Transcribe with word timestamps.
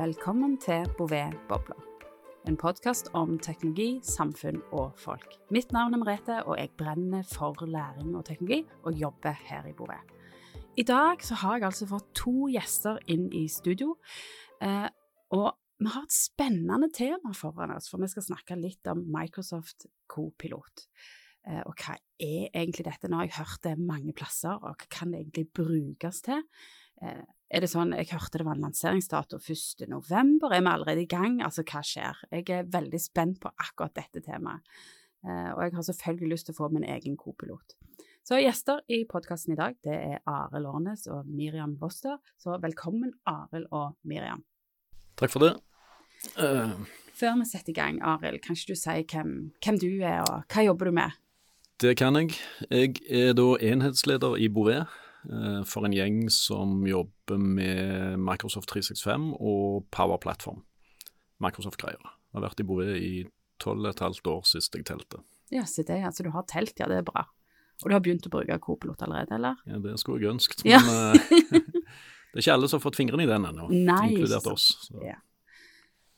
Velkommen 0.00 0.54
til 0.56 0.86
Bouvet-bobla. 0.96 1.74
En 2.48 2.54
podkast 2.56 3.10
om 3.12 3.34
teknologi, 3.36 3.98
samfunn 4.00 4.62
og 4.72 4.94
folk. 4.96 5.34
Mitt 5.52 5.74
navn 5.76 5.92
er 5.92 6.00
Merete, 6.00 6.38
og 6.48 6.56
jeg 6.56 6.70
brenner 6.80 7.26
for 7.28 7.66
læring 7.68 8.14
og 8.16 8.24
teknologi, 8.24 8.62
og 8.80 8.96
jobber 8.96 9.36
her 9.50 9.68
i 9.68 9.74
Bouvet. 9.76 10.14
I 10.80 10.86
dag 10.88 11.20
så 11.20 11.36
har 11.42 11.58
jeg 11.58 11.68
altså 11.68 11.90
fått 11.90 12.08
to 12.16 12.48
gjester 12.48 12.96
inn 13.12 13.28
i 13.36 13.44
studio, 13.52 13.98
eh, 14.64 14.88
og 15.36 15.52
vi 15.76 15.92
har 15.92 16.08
et 16.08 16.16
spennende 16.16 16.88
tema 16.96 17.36
foran 17.36 17.76
oss, 17.76 17.92
for 17.92 18.00
vi 18.00 18.08
skal 18.08 18.24
snakke 18.30 18.56
litt 18.56 18.88
om 18.88 19.04
Microsoft 19.04 19.84
Copilot. 20.08 20.88
Eh, 21.44 21.60
og 21.60 21.76
hva 21.76 22.00
er 22.16 22.48
egentlig 22.54 22.88
dette? 22.88 23.04
Nå 23.04 23.20
har 23.20 23.28
jeg 23.28 23.42
hørt 23.42 23.68
det 23.68 23.76
mange 23.76 24.16
plasser, 24.16 24.56
og 24.56 24.80
hva 24.80 24.94
kan 24.96 25.12
det 25.12 25.26
egentlig 25.26 25.50
brukes 25.60 26.24
til? 26.24 26.46
Eh, 27.00 27.20
er 27.50 27.64
det 27.64 27.70
sånn, 27.72 27.94
Jeg 27.96 28.12
hørte 28.12 28.38
det 28.38 28.46
var 28.46 28.58
en 28.58 28.66
lanseringsdato 28.68 29.40
1. 29.40 29.88
november, 29.88 30.52
er 30.52 30.60
vi 30.60 30.70
allerede 30.70 31.02
i 31.02 31.10
gang? 31.10 31.40
Altså, 31.42 31.64
hva 31.64 31.82
skjer? 31.82 32.18
Jeg 32.30 32.48
er 32.50 32.68
veldig 32.70 33.00
spent 33.00 33.40
på 33.40 33.50
akkurat 33.58 33.94
dette 33.94 34.22
temaet, 34.22 34.60
eh, 35.24 35.50
og 35.54 35.64
jeg 35.64 35.74
har 35.74 35.88
selvfølgelig 35.88 36.30
lyst 36.30 36.46
til 36.46 36.54
å 36.54 36.60
få 36.60 36.70
min 36.72 36.84
egen 36.84 37.16
kopilot. 37.16 37.74
Så 38.22 38.38
gjester 38.38 38.84
i 38.88 39.04
podkasten 39.08 39.54
i 39.54 39.58
dag, 39.58 39.74
det 39.82 39.96
er 39.96 40.20
Arild 40.28 40.68
Årnes 40.68 41.06
og 41.08 41.26
Miriam 41.26 41.76
Boster, 41.80 42.20
så 42.38 42.60
velkommen 42.60 43.16
Arild 43.26 43.66
og 43.72 43.96
Miriam. 44.04 44.44
Takk 45.16 45.32
for 45.32 45.40
det. 45.40 45.54
Uh... 46.36 46.76
Før 47.16 47.34
vi 47.40 47.48
setter 47.48 47.72
i 47.72 47.76
gang, 47.80 47.98
Arild, 48.04 48.42
kan 48.44 48.54
ikke 48.54 48.76
du 48.76 48.78
si 48.78 49.02
hvem, 49.10 49.52
hvem 49.64 49.80
du 49.80 49.90
er, 50.04 50.20
og 50.28 50.44
hva 50.52 50.68
jobber 50.68 50.92
du 50.92 50.96
med? 51.00 51.16
Det 51.80 51.96
kan 51.96 52.14
jeg. 52.16 52.36
Jeg 52.68 53.00
er 53.08 53.32
da 53.32 53.54
enhetsleder 53.56 54.36
i 54.36 54.48
Bouvet 54.52 54.86
for 55.68 55.84
en 55.84 55.92
gjeng 55.92 56.22
som 56.32 56.80
jobber 56.88 57.36
med 57.40 58.16
Microsoft 58.22 58.70
365 58.72 59.26
og 59.36 59.84
Power 59.92 60.16
Platform. 60.22 60.62
Microsoft-greier. 61.44 62.00
Har 62.34 62.44
vært 62.44 62.62
i 62.62 62.66
Bouvet 62.66 62.96
i 63.00 63.12
tolv 63.60 63.84
og 63.84 63.90
et 63.92 64.02
halvt 64.04 64.30
år 64.32 64.46
sist 64.48 64.76
jeg 64.76 64.86
telte. 64.88 65.20
Ja, 65.50 65.66
så 65.66 65.84
det, 65.86 65.98
altså 66.06 66.24
du 66.24 66.30
har 66.34 66.46
telt, 66.48 66.76
ja 66.78 66.88
det 66.90 67.00
er 67.00 67.06
bra. 67.06 67.26
Og 67.80 67.88
du 67.88 67.96
har 67.96 68.02
begynt 68.04 68.28
å 68.28 68.32
bruke 68.32 68.58
Copilot 68.62 69.02
allerede, 69.06 69.34
eller? 69.38 69.60
Ja, 69.68 69.80
det 69.82 69.96
skulle 70.02 70.22
jeg 70.22 70.34
ønsket, 70.34 70.62
men 70.66 70.76
ja. 70.76 70.80
Eh, 70.80 71.50
det 72.30 72.38
er 72.38 72.44
ikke 72.44 72.54
alle 72.54 72.68
som 72.70 72.78
har 72.78 72.84
fått 72.84 73.00
fingrene 73.00 73.24
i 73.24 73.30
den 73.30 73.48
ennå, 73.48 73.68
inkludert 74.10 74.48
oss. 74.52 74.72
Ja. 75.00 75.16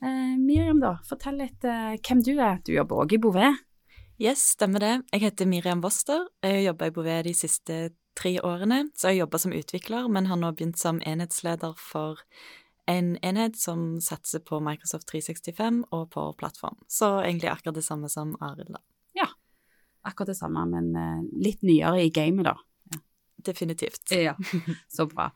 Eh, 0.03 0.35
Miriam, 0.43 0.83
da, 0.83 0.97
fortell 1.07 1.39
litt 1.39 1.65
eh, 1.69 1.95
hvem 2.03 2.25
du 2.27 2.35
er. 2.35 2.59
Du 2.67 2.75
jobber 2.75 3.05
òg 3.05 3.15
i 3.15 3.21
Bouvet? 3.23 3.63
Yes, 4.23 4.43
stemmer 4.57 4.83
det. 4.83 4.95
Jeg 5.15 5.25
heter 5.25 5.49
Miriam 5.51 5.81
Woster. 5.83 6.27
Jeg 6.45 6.67
jobber 6.67 6.91
i 6.91 6.95
Bouvet 6.95 7.27
de 7.27 7.35
siste 7.35 7.79
tre 8.19 8.35
årene, 8.45 8.87
så 8.97 9.13
jeg 9.13 9.23
jobba 9.23 9.41
som 9.41 9.55
utvikler, 9.57 10.09
men 10.13 10.29
har 10.31 10.41
nå 10.41 10.53
begynt 10.57 10.81
som 10.81 11.01
enhetsleder 11.07 11.77
for 11.81 12.21
en 12.91 13.15
enhet 13.23 13.57
som 13.57 14.01
satser 14.01 14.43
på 14.45 14.59
Microsoft 14.61 15.09
365 15.13 15.85
og 15.91 16.11
på 16.11 16.27
plattform. 16.39 16.81
Så 16.91 17.21
egentlig 17.23 17.53
akkurat 17.53 17.79
det 17.79 17.87
samme 17.87 18.11
som 18.13 18.35
Arild, 18.43 18.75
da. 18.75 18.83
Ja, 19.19 19.29
akkurat 20.03 20.33
det 20.33 20.39
samme, 20.41 20.67
men 20.67 20.93
uh, 20.97 21.23
litt 21.45 21.63
nyere 21.63 22.03
i 22.03 22.11
gamet, 22.15 22.51
da. 22.51 22.57
Ja. 22.93 23.01
Definitivt. 23.53 24.03
Ja, 24.11 24.35
så 24.97 25.07
bra. 25.07 25.31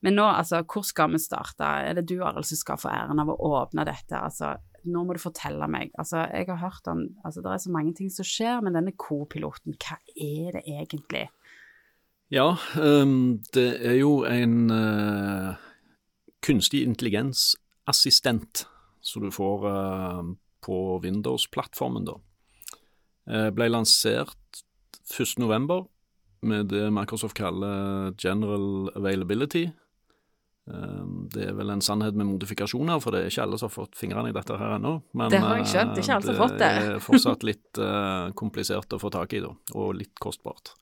Men 0.00 0.16
nå, 0.20 0.28
altså, 0.30 0.62
hvor 0.62 0.86
skal 0.86 1.12
vi 1.14 1.22
starte? 1.22 1.66
Er 1.66 1.98
det 1.98 2.06
du, 2.10 2.20
Arild, 2.22 2.46
som 2.48 2.60
skal 2.60 2.80
få 2.80 2.92
æren 2.94 3.22
av 3.22 3.34
å 3.34 3.40
åpne 3.50 3.86
dette? 3.88 4.18
Altså, 4.18 4.54
nå 4.86 5.04
må 5.06 5.14
du 5.14 5.22
fortelle 5.22 5.66
meg. 5.70 5.92
Altså, 5.98 6.24
jeg 6.30 6.48
har 6.48 6.62
hørt 6.62 6.88
om 6.90 7.04
Altså, 7.24 7.42
det 7.42 7.52
er 7.52 7.62
så 7.66 7.74
mange 7.74 7.94
ting 7.98 8.10
som 8.14 8.26
skjer, 8.26 8.62
men 8.62 8.78
denne 8.78 8.94
co-piloten, 8.98 9.76
hva 9.78 9.98
er 10.14 10.58
det 10.58 10.64
egentlig? 10.70 11.26
Ja, 12.32 12.54
um, 12.80 13.42
det 13.52 13.84
er 13.84 13.98
jo 13.98 14.22
en 14.24 14.70
uh, 14.72 15.52
kunstig 16.40 16.80
intelligens-assistent 16.86 18.62
som 19.04 19.26
du 19.26 19.28
får 19.34 19.66
uh, 19.68 20.22
på 20.64 20.76
Windows-plattformen, 21.04 22.06
da. 22.08 22.14
Uh, 23.28 23.50
ble 23.52 23.68
lansert 23.68 24.62
1.11. 25.12 25.84
med 26.48 26.72
det 26.72 26.86
Microsoft 26.96 27.36
kaller 27.36 28.14
general 28.16 28.88
availability. 28.96 29.66
Um, 30.64 31.26
det 31.34 31.50
er 31.50 31.58
vel 31.58 31.74
en 31.74 31.84
sannhet 31.84 32.16
med 32.16 32.30
modifikasjoner, 32.30 33.02
for 33.04 33.12
det 33.12 33.26
er 33.26 33.34
ikke 33.34 33.44
alle 33.44 33.58
som 33.60 33.68
har 33.68 33.74
fått 33.76 33.98
fingrene 34.00 34.32
i 34.32 34.38
dette 34.38 34.56
her 34.56 34.78
ennå. 34.78 34.94
det 35.28 35.42
har 35.42 35.60
jeg 35.60 35.68
skjønt, 35.74 36.00
ikke 36.00 36.16
alle 36.16 36.30
som 36.30 36.32
har 36.32 36.46
fått 36.46 36.56
det. 36.56 36.72
det 36.80 36.94
er 36.94 37.04
fortsatt 37.10 37.44
litt 37.44 37.82
komplisert 38.40 38.96
å 38.96 39.02
få 39.02 39.12
tak 39.12 39.36
i, 39.36 39.42
da, 39.44 39.52
og 39.76 39.92
litt 40.00 40.16
kostbart. 40.16 40.78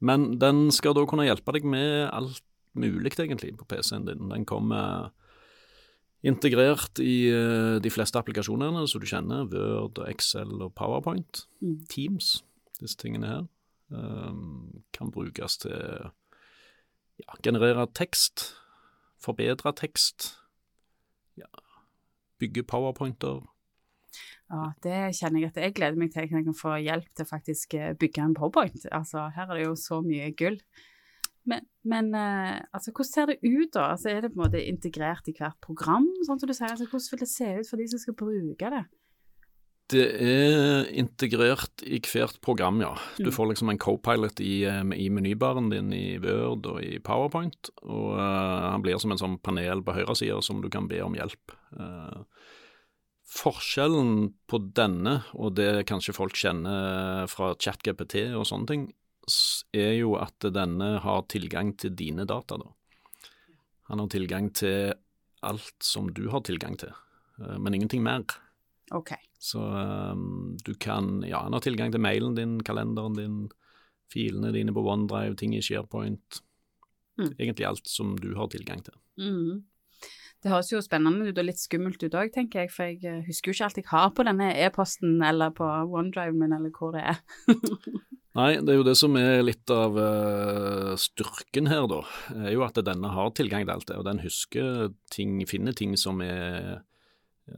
Men 0.00 0.38
den 0.38 0.68
skal 0.74 0.94
da 0.94 1.04
kunne 1.08 1.26
hjelpe 1.26 1.54
deg 1.56 1.66
med 1.66 2.08
alt 2.14 2.42
mulig, 2.78 3.16
egentlig, 3.18 3.56
på 3.58 3.66
PC-en 3.66 4.06
din. 4.06 4.28
Den 4.30 4.46
kommer 4.46 5.10
integrert 6.26 6.98
i 7.02 7.30
uh, 7.30 7.78
de 7.82 7.90
fleste 7.90 8.18
applikasjonene 8.18 8.84
som 8.90 9.02
du 9.02 9.06
kjenner, 9.06 9.46
Word, 9.50 10.00
Excel 10.10 10.62
og 10.62 10.74
PowerPoint. 10.78 11.44
Mm. 11.62 11.80
Teams, 11.90 12.38
disse 12.80 12.98
tingene 12.98 13.30
her. 13.30 13.46
Um, 13.88 14.82
kan 14.92 15.10
brukes 15.10 15.56
til 15.62 16.10
ja, 17.18 17.38
generere 17.42 17.86
tekst, 17.96 18.52
forbedre 19.18 19.72
tekst, 19.72 20.34
ja, 21.38 21.48
bygge 22.38 22.62
powerpointer, 22.68 23.40
ja, 24.48 24.68
det 24.84 25.00
kjenner 25.18 25.42
jeg 25.42 25.50
at 25.52 25.58
jeg 25.60 25.74
gleder 25.76 26.00
meg 26.00 26.12
til 26.12 26.24
jeg 26.24 26.46
kan 26.46 26.56
få 26.56 26.78
hjelp 26.80 27.08
til 27.16 27.28
faktisk 27.28 27.74
eh, 27.76 27.90
bygge 28.00 28.22
en 28.24 28.36
powerpoint. 28.36 28.86
Altså, 28.96 29.26
her 29.34 29.50
er 29.50 29.58
det 29.58 29.66
jo 29.66 29.74
så 29.76 30.00
mye 30.04 30.30
gull. 30.38 30.56
Men, 31.48 31.64
men 31.88 32.12
uh, 32.12 32.60
altså, 32.76 32.92
hvordan 32.92 33.08
ser 33.08 33.28
det 33.30 33.38
ut, 33.44 33.70
da? 33.72 33.90
Altså, 33.94 34.10
er 34.12 34.24
det 34.24 34.32
på 34.32 34.40
en 34.40 34.44
måte 34.46 34.64
integrert 34.64 35.28
i 35.30 35.36
hvert 35.36 35.56
program, 35.64 36.08
sånn 36.26 36.40
som 36.40 36.48
du 36.48 36.54
sier? 36.56 36.72
Altså, 36.72 36.88
hvordan 36.88 37.12
vil 37.12 37.22
det 37.22 37.30
se 37.32 37.50
ut 37.58 37.68
for 37.70 37.80
de 37.80 37.86
som 37.92 38.02
skal 38.02 38.16
bruke 38.18 38.72
det? 38.74 38.82
Det 39.88 40.04
er 40.20 40.90
integrert 41.00 41.84
i 41.88 42.00
hvert 42.04 42.36
program, 42.44 42.82
ja. 42.84 42.90
Du 43.16 43.30
mm. 43.30 43.32
får 43.32 43.48
liksom 43.52 43.72
en 43.72 43.80
co-pilot 43.80 44.42
i, 44.44 44.54
eh, 44.68 44.82
i, 45.00 45.08
menybaren 45.08 45.70
din 45.72 45.88
i 45.96 46.18
Word 46.20 46.68
og 46.68 46.82
i 46.84 46.98
PowerPoint. 47.00 47.70
Og 47.88 48.18
uh, 48.20 48.68
han 48.68 48.84
blir 48.84 49.00
som 49.00 49.16
en 49.16 49.20
sånn 49.20 49.38
panel 49.40 49.80
på 49.84 49.96
høyresida 49.96 50.42
som 50.44 50.60
du 50.60 50.68
kan 50.72 50.90
be 50.90 51.00
om 51.04 51.16
hjelp. 51.16 51.56
Uh, 51.72 52.20
Forskjellen 53.28 54.32
på 54.48 54.60
denne, 54.76 55.18
og 55.36 55.56
det 55.58 55.84
kanskje 55.90 56.16
folk 56.16 56.36
kjenner 56.38 57.28
fra 57.28 57.52
ChatGPT 57.60 58.22
og 58.32 58.46
sånne 58.48 58.70
ting, 58.70 58.86
er 59.76 59.92
jo 59.98 60.14
at 60.16 60.48
denne 60.54 60.94
har 61.04 61.26
tilgang 61.28 61.74
til 61.76 61.92
dine 61.96 62.24
data, 62.28 62.56
da. 62.60 62.72
Han 63.92 64.02
har 64.02 64.10
tilgang 64.12 64.50
til 64.56 64.94
alt 65.44 65.84
som 65.84 66.08
du 66.12 66.26
har 66.32 66.42
tilgang 66.44 66.76
til, 66.80 66.92
eh, 67.40 67.58
men 67.60 67.76
ingenting 67.76 68.02
mer. 68.04 68.24
Ok. 68.96 69.12
Så 69.38 69.60
um, 69.60 70.56
du 70.64 70.74
kan 70.74 71.22
Ja, 71.22 71.44
han 71.44 71.52
har 71.52 71.60
tilgang 71.60 71.92
til 71.92 72.02
mailen 72.02 72.34
din, 72.34 72.58
kalenderen 72.64 73.14
din, 73.14 73.38
filene 74.12 74.52
dine 74.52 74.72
på 74.72 74.82
OneDrive, 74.82 75.36
ting 75.36 75.54
i 75.54 75.62
SharePoint. 75.62 76.40
Mm. 77.20 77.34
Egentlig 77.38 77.66
alt 77.66 77.88
som 77.88 78.16
du 78.18 78.32
har 78.38 78.48
tilgang 78.48 78.80
til. 78.82 78.96
Mm. 79.20 79.64
Det 80.44 80.52
høres 80.52 80.70
jo 80.70 80.80
spennende 80.84 81.26
ut 81.26 81.38
og 81.40 81.46
litt 81.48 81.58
skummelt 81.58 82.02
ut 82.04 82.14
òg, 82.14 82.30
tenker 82.34 82.62
jeg, 82.62 82.70
for 82.70 82.86
jeg 82.86 83.00
eh, 83.02 83.24
husker 83.26 83.50
jo 83.50 83.56
ikke 83.56 83.66
alt 83.66 83.80
jeg 83.80 83.88
har 83.90 84.12
på 84.14 84.26
denne 84.28 84.52
e-posten 84.54 85.16
eller 85.26 85.50
på 85.56 85.66
OneDrive 85.66 86.36
min 86.38 86.54
eller 86.54 86.70
hvor 86.74 86.94
det 86.94 87.02
er. 87.10 87.18
Nei, 88.38 88.52
det 88.62 88.70
er 88.70 88.78
jo 88.78 88.86
det 88.86 88.94
som 89.00 89.16
er 89.18 89.40
litt 89.42 89.70
av 89.74 89.96
uh, 89.98 90.92
styrken 91.00 91.66
her, 91.66 91.88
da. 91.90 92.04
er 92.36 92.52
jo 92.54 92.62
at 92.62 92.78
denne 92.86 93.10
har 93.10 93.32
tilgang 93.34 93.66
til 93.66 93.74
alt 93.74 93.88
det, 93.90 93.96
og 93.98 94.06
den 94.06 94.22
husker 94.22 94.92
ting, 95.10 95.40
finner 95.50 95.74
ting 95.74 95.96
som 95.98 96.22
er 96.22 96.84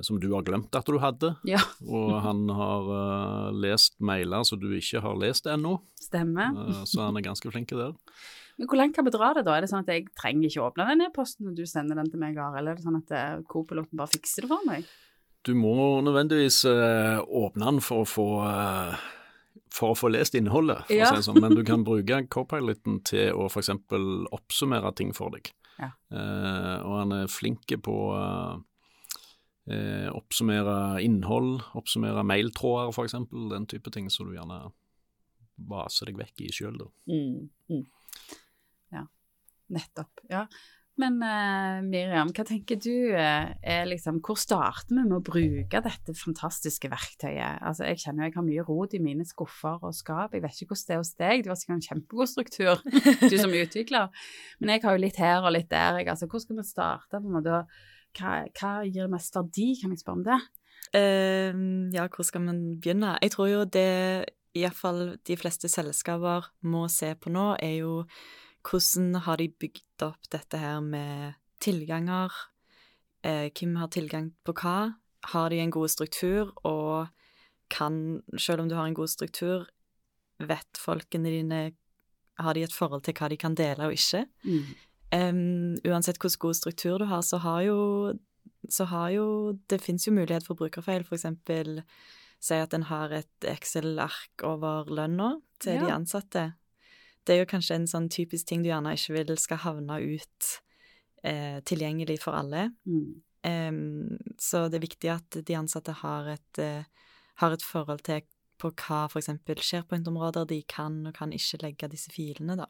som 0.06 0.20
du 0.22 0.28
har 0.32 0.44
glemt 0.46 0.74
at 0.76 0.86
du 0.86 0.98
hadde. 1.02 1.34
Ja. 1.48 1.60
og 1.96 2.14
han 2.24 2.46
har 2.54 2.90
uh, 2.90 3.48
lest 3.54 3.98
mailer 3.98 4.44
som 4.46 4.60
du 4.62 4.70
ikke 4.76 5.02
har 5.04 5.18
lest 5.20 5.48
ennå. 5.50 5.78
Stemmer. 6.00 6.54
Uh, 6.54 6.84
så 6.88 7.08
han 7.08 7.18
er 7.18 7.26
ganske 7.26 7.50
flink 7.52 7.74
der. 7.74 7.96
Men 8.60 8.68
Hvor 8.68 8.76
langt 8.76 8.92
kan 8.96 9.06
vi 9.06 9.12
dra 9.14 9.30
det, 9.32 9.46
da? 9.46 9.54
Er 9.56 9.64
det 9.64 9.70
sånn 9.70 9.86
at 9.86 9.88
jeg 9.88 10.10
trenger 10.12 10.50
ikke 10.50 10.66
åpne 10.66 10.90
den 10.90 11.06
e-posten 11.06 11.48
når 11.48 11.54
du 11.56 11.62
sender 11.68 11.96
den 11.96 12.10
til 12.12 12.20
meg, 12.20 12.36
eller 12.36 12.74
er 12.74 12.76
det 12.76 12.84
sånn 12.84 12.98
at 13.00 13.46
co-piloten 13.48 13.96
bare 13.96 14.12
fikser 14.12 14.44
det 14.44 14.50
for 14.52 14.66
meg? 14.68 14.84
Du 15.42 15.54
må 15.56 16.00
nødvendigvis 16.04 16.64
uh, 16.68 17.22
åpne 17.24 17.70
den 17.70 17.80
for 17.84 18.04
å 18.04 18.08
få 18.08 18.26
uh, 18.44 19.08
for 19.72 19.94
å 19.94 19.96
få 19.96 20.10
lest 20.10 20.34
innholdet, 20.36 20.82
for 20.88 20.98
ja. 20.98 21.08
å 21.08 21.16
si 21.16 21.28
sånn. 21.28 21.38
men 21.40 21.54
du 21.56 21.62
kan 21.64 21.84
bruke 21.88 22.18
co-piloten 22.28 22.98
til 23.08 23.38
å 23.38 23.46
f.eks. 23.48 23.70
oppsummere 24.34 24.92
ting 24.98 25.14
for 25.16 25.32
deg. 25.32 25.52
Ja. 25.78 25.92
Uh, 26.12 26.76
og 26.84 26.96
han 26.98 27.16
er 27.22 27.32
flink 27.32 27.72
på 27.86 27.94
å 28.10 28.24
oppsummere 29.70 30.98
innhold, 31.04 31.60
oppsummere 31.78 32.24
mailtråder 32.26 32.90
f.eks., 32.90 33.14
den 33.52 33.68
type 33.70 33.92
ting 33.94 34.08
som 34.10 34.26
du 34.26 34.34
gjerne 34.34 34.72
baser 35.54 36.10
deg 36.10 36.18
vekk 36.18 36.42
i 36.42 36.48
sjøl. 36.56 36.80
Mm, 37.06 37.44
mm. 37.70 37.84
Nettopp. 39.70 40.22
Ja. 40.30 40.46
Men 41.00 41.16
uh, 41.22 41.80
Miriam, 41.86 42.28
hva 42.34 42.44
tenker 42.44 42.76
du 42.80 43.14
uh, 43.14 43.52
er 43.62 43.86
liksom 43.88 44.18
Hvor 44.24 44.36
starter 44.40 44.92
vi 44.92 45.04
med 45.04 45.14
å 45.16 45.22
bruke 45.24 45.80
dette 45.84 46.14
fantastiske 46.18 46.90
verktøyet? 46.92 47.62
Altså, 47.64 47.86
Jeg 47.88 48.02
kjenner 48.02 48.26
jeg 48.26 48.36
har 48.36 48.44
mye 48.46 48.64
rot 48.66 48.96
i 48.98 49.02
mine 49.02 49.24
skuffer 49.24 49.80
og 49.86 49.94
skap. 49.96 50.34
Jeg 50.34 50.44
vet 50.44 50.58
ikke 50.58 50.74
hvordan 50.74 50.90
det 50.90 50.96
er 50.96 51.00
hos 51.00 51.14
deg, 51.22 51.44
du 51.44 51.52
har 51.52 51.60
sikkert 51.60 51.78
en 51.78 51.86
kjempegod 51.86 52.32
struktur, 52.32 52.82
du 53.30 53.36
som 53.38 53.54
utvikler. 53.62 54.26
Men 54.60 54.74
jeg 54.74 54.84
har 54.84 54.98
jo 54.98 55.04
litt 55.06 55.22
her 55.22 55.46
og 55.46 55.54
litt 55.56 55.70
der. 55.70 56.02
Jeg, 56.02 56.10
altså, 56.12 56.28
hvor 56.30 56.42
skal 56.44 56.60
vi 56.60 56.66
starte 56.68 57.16
på 57.16 57.22
en 57.22 57.38
måte 57.38 57.62
hva, 58.18 58.34
hva 58.58 58.72
gir 58.90 59.08
mest 59.12 59.38
verdi, 59.38 59.70
kan 59.80 59.94
jeg 59.94 60.02
spørre 60.02 60.20
om 60.20 60.26
det? 60.26 60.40
Uh, 60.90 61.88
ja, 61.94 62.10
hvor 62.10 62.26
skal 62.26 62.44
man 62.44 62.60
begynne? 62.82 63.14
Jeg 63.22 63.36
tror 63.36 63.48
jo 63.52 63.64
det 63.64 63.88
iallfall 64.58 65.14
de 65.22 65.36
fleste 65.38 65.70
selskaper 65.70 66.50
må 66.66 66.88
se 66.90 67.14
på 67.14 67.30
nå, 67.32 67.54
er 67.62 67.76
jo 67.78 68.00
hvordan 68.66 69.14
har 69.24 69.36
de 69.40 69.48
bygd 69.48 70.02
opp 70.06 70.28
dette 70.32 70.58
her 70.60 70.80
med 70.84 71.34
tilganger? 71.60 72.32
Eh, 73.24 73.50
hvem 73.52 73.76
har 73.76 73.88
tilgang 73.92 74.30
på 74.44 74.54
hva? 74.56 74.94
Har 75.32 75.50
de 75.52 75.58
en 75.60 75.70
god 75.70 75.88
struktur, 75.92 76.52
og 76.64 77.08
kan, 77.70 78.22
selv 78.38 78.62
om 78.62 78.68
du 78.68 78.74
har 78.74 78.86
en 78.88 78.94
god 78.96 79.08
struktur, 79.12 79.66
vet 80.40 80.78
folkene 80.80 81.28
dine 81.30 81.72
Har 82.40 82.54
de 82.54 82.62
et 82.64 82.72
forhold 82.72 83.02
til 83.04 83.12
hva 83.12 83.28
de 83.28 83.36
kan 83.36 83.54
dele 83.54 83.84
og 83.84 83.92
ikke? 83.92 84.24
Mm. 84.48 84.70
Um, 85.12 85.74
uansett 85.84 86.16
hvordan 86.16 86.38
god 86.40 86.54
struktur 86.56 86.98
du 86.98 87.04
har, 87.04 87.20
så 87.20 87.36
har 87.42 87.60
jo, 87.66 88.14
så 88.70 88.84
har 88.88 89.10
jo 89.10 89.58
Det 89.68 89.80
fins 89.82 90.06
jo 90.06 90.12
mulighet 90.12 90.46
for 90.46 90.54
brukerfeil, 90.54 91.04
for 91.04 91.14
eksempel 91.18 91.82
si 92.40 92.54
at 92.54 92.72
en 92.72 92.86
har 92.88 93.12
et 93.12 93.44
Excel-ark 93.44 94.40
over 94.42 94.88
lønna 94.88 95.42
til 95.60 95.74
Ja. 95.74 95.84
de 95.84 95.92
ansatte. 95.92 96.54
Det 97.30 97.36
er 97.36 97.44
jo 97.44 97.50
kanskje 97.52 97.76
en 97.78 97.86
sånn 97.86 98.08
typisk 98.10 98.48
ting 98.50 98.64
du 98.64 98.72
gjerne 98.72 98.96
ikke 98.96 99.14
vil 99.14 99.28
skal 99.38 99.60
havne 99.62 100.00
ut 100.02 100.46
eh, 101.22 101.60
tilgjengelig 101.62 102.16
for 102.24 102.34
alle. 102.34 102.72
Mm. 102.90 103.20
Um, 103.46 104.16
så 104.42 104.64
det 104.66 104.80
er 104.80 104.82
viktig 104.82 105.10
at 105.14 105.38
de 105.46 105.54
ansatte 105.56 105.94
har 106.02 106.26
et, 106.34 106.58
uh, 106.58 106.82
har 107.38 107.54
et 107.54 107.62
forhold 107.62 108.02
til 108.04 108.26
på 108.60 108.72
hva 108.82 109.04
eksempel 109.16 109.62
SharePoint-områder 109.62 110.48
de 110.50 110.58
kan 110.68 110.98
og 111.06 111.14
kan 111.16 111.30
ikke 111.32 111.62
legge 111.62 111.88
disse 111.94 112.10
filene, 112.12 112.58
da. 112.58 112.66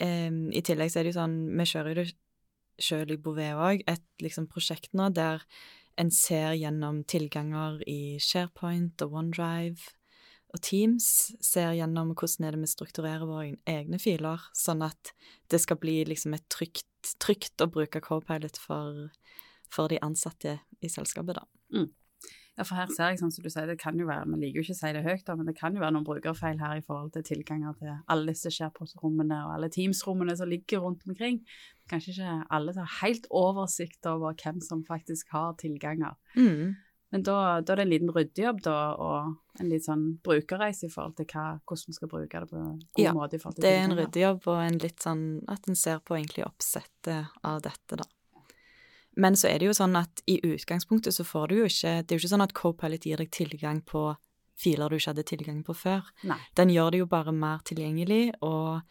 Um, 0.00 0.48
I 0.48 0.64
tillegg 0.64 0.90
så 0.90 1.00
er 1.00 1.06
det 1.06 1.12
jo 1.12 1.20
sånn, 1.20 1.36
vi 1.60 1.68
kjører 1.68 1.92
jo 1.92 2.00
det 2.00 2.08
sjøl 2.82 3.12
i 3.12 3.20
Bouvet 3.20 3.60
òg, 3.68 3.84
et 3.88 4.24
liksom 4.24 4.48
prosjekt 4.48 4.96
nå 4.96 5.12
der 5.12 5.44
en 6.00 6.10
ser 6.12 6.56
gjennom 6.56 7.04
tilganger 7.08 7.78
i 7.88 8.16
SharePoint 8.20 9.04
og 9.04 9.14
OneDrive 9.20 9.95
og 10.56 10.62
Teams, 10.64 11.06
ser 11.44 11.74
gjennom 11.76 12.14
hvordan 12.14 12.48
er 12.48 12.56
det 12.56 12.62
vi 12.64 12.70
strukturerer 12.70 13.28
våre 13.28 13.52
egne 13.68 14.00
filer, 14.00 14.48
sånn 14.56 14.84
at 14.86 15.12
det 15.52 15.60
skal 15.62 15.78
bli 15.82 16.00
liksom 16.08 16.34
et 16.36 16.46
trygt, 16.52 16.88
trygt 17.22 17.60
å 17.60 17.68
bruke 17.70 18.02
Copilot 18.04 18.58
for, 18.60 19.06
for 19.72 19.92
de 19.92 20.00
ansatte 20.04 20.58
i 20.80 20.90
selskapet, 20.92 21.38
da. 21.38 21.46
Ja, 22.56 22.64
for 22.64 22.78
her 22.78 22.88
ser 22.88 23.10
jeg, 23.12 23.18
sånn 23.20 23.32
som 23.34 23.44
du 23.44 23.50
sier, 23.52 23.68
det 23.68 23.76
kan 23.76 23.98
jo 24.00 24.06
være, 24.08 24.24
vi 24.32 24.46
liker 24.46 24.62
jo 24.62 24.64
ikke 24.64 24.76
å 24.78 24.78
si 24.78 24.92
det 24.96 25.02
høyt, 25.04 25.24
da, 25.26 25.34
men 25.36 25.48
det 25.50 25.56
kan 25.58 25.74
jo 25.76 25.82
være 25.82 25.92
noen 25.92 26.06
brukerfeil 26.08 26.62
her 26.62 26.78
i 26.80 26.84
forhold 26.86 27.10
til 27.12 27.26
tilganger 27.28 27.76
til 27.76 27.90
alle 27.92 28.32
disse 28.32 28.52
SharePoint-rommene 28.56 29.42
og 29.44 29.52
alle 29.58 29.68
Teams-rommene 29.74 30.38
som 30.40 30.48
ligger 30.48 30.80
rundt 30.86 31.04
omkring. 31.04 31.42
Kanskje 31.92 32.14
ikke 32.14 32.38
alle 32.56 32.72
tar 32.72 32.88
har 32.88 33.02
helt 33.02 33.28
oversikt 33.28 34.08
over 34.08 34.32
hvem 34.40 34.64
som 34.64 34.80
faktisk 34.88 35.36
har 35.36 35.52
tilganger. 35.60 36.16
Men 37.16 37.22
da, 37.24 37.36
da 37.64 37.72
er 37.72 37.80
det 37.80 37.84
en 37.86 37.92
liten 37.94 38.10
ryddejobb 38.12 38.58
da, 38.66 38.76
og 39.00 39.60
en 39.62 39.70
litt 39.72 39.86
sånn 39.86 40.02
brukerreise 40.26 40.84
i 40.84 40.92
forhold 40.92 41.14
til 41.16 41.24
hva, 41.32 41.44
hvordan 41.64 41.88
vi 41.88 41.94
skal 41.96 42.10
bruke 42.12 42.42
det 42.42 42.48
på 42.50 42.58
en 42.60 42.74
god 42.76 43.00
Ja, 43.00 43.14
måte. 43.16 43.38
i 43.38 43.40
forhold 43.40 43.56
til 43.56 43.64
Det 43.64 43.70
er 43.72 43.84
en 43.86 43.94
ryddejobb 43.96 44.48
og 44.52 44.58
en 44.60 44.76
litt 44.82 45.00
sånn 45.06 45.22
at 45.48 45.68
en 45.70 45.78
ser 45.80 46.02
på 46.04 46.18
egentlig 46.18 46.44
oppsettet 46.44 47.30
av 47.42 47.62
dette, 47.64 47.96
da. 48.02 48.04
Men 49.16 49.32
så 49.32 49.48
er 49.48 49.62
det 49.62 49.70
jo 49.70 49.72
sånn 49.78 49.96
at 49.96 50.20
i 50.28 50.36
utgangspunktet 50.44 51.16
så 51.16 51.24
får 51.24 51.48
du 51.48 51.54
jo 51.62 51.64
ikke 51.70 51.92
Det 52.04 52.12
er 52.12 52.18
jo 52.18 52.20
ikke 52.20 52.32
sånn 52.34 52.44
at 52.44 52.52
Copilot 52.52 53.06
gir 53.08 53.16
deg 53.16 53.30
tilgang 53.32 53.80
på 53.80 54.10
filer 54.60 54.92
du 54.92 54.96
ikke 54.98 55.14
hadde 55.14 55.24
tilgang 55.24 55.62
på 55.64 55.72
før. 55.76 56.04
Nei. 56.28 56.36
Den 56.54 56.68
gjør 56.68 56.90
det 56.92 56.98
jo 56.98 57.06
bare 57.06 57.32
mer 57.32 57.64
tilgjengelig, 57.64 58.34
og 58.44 58.82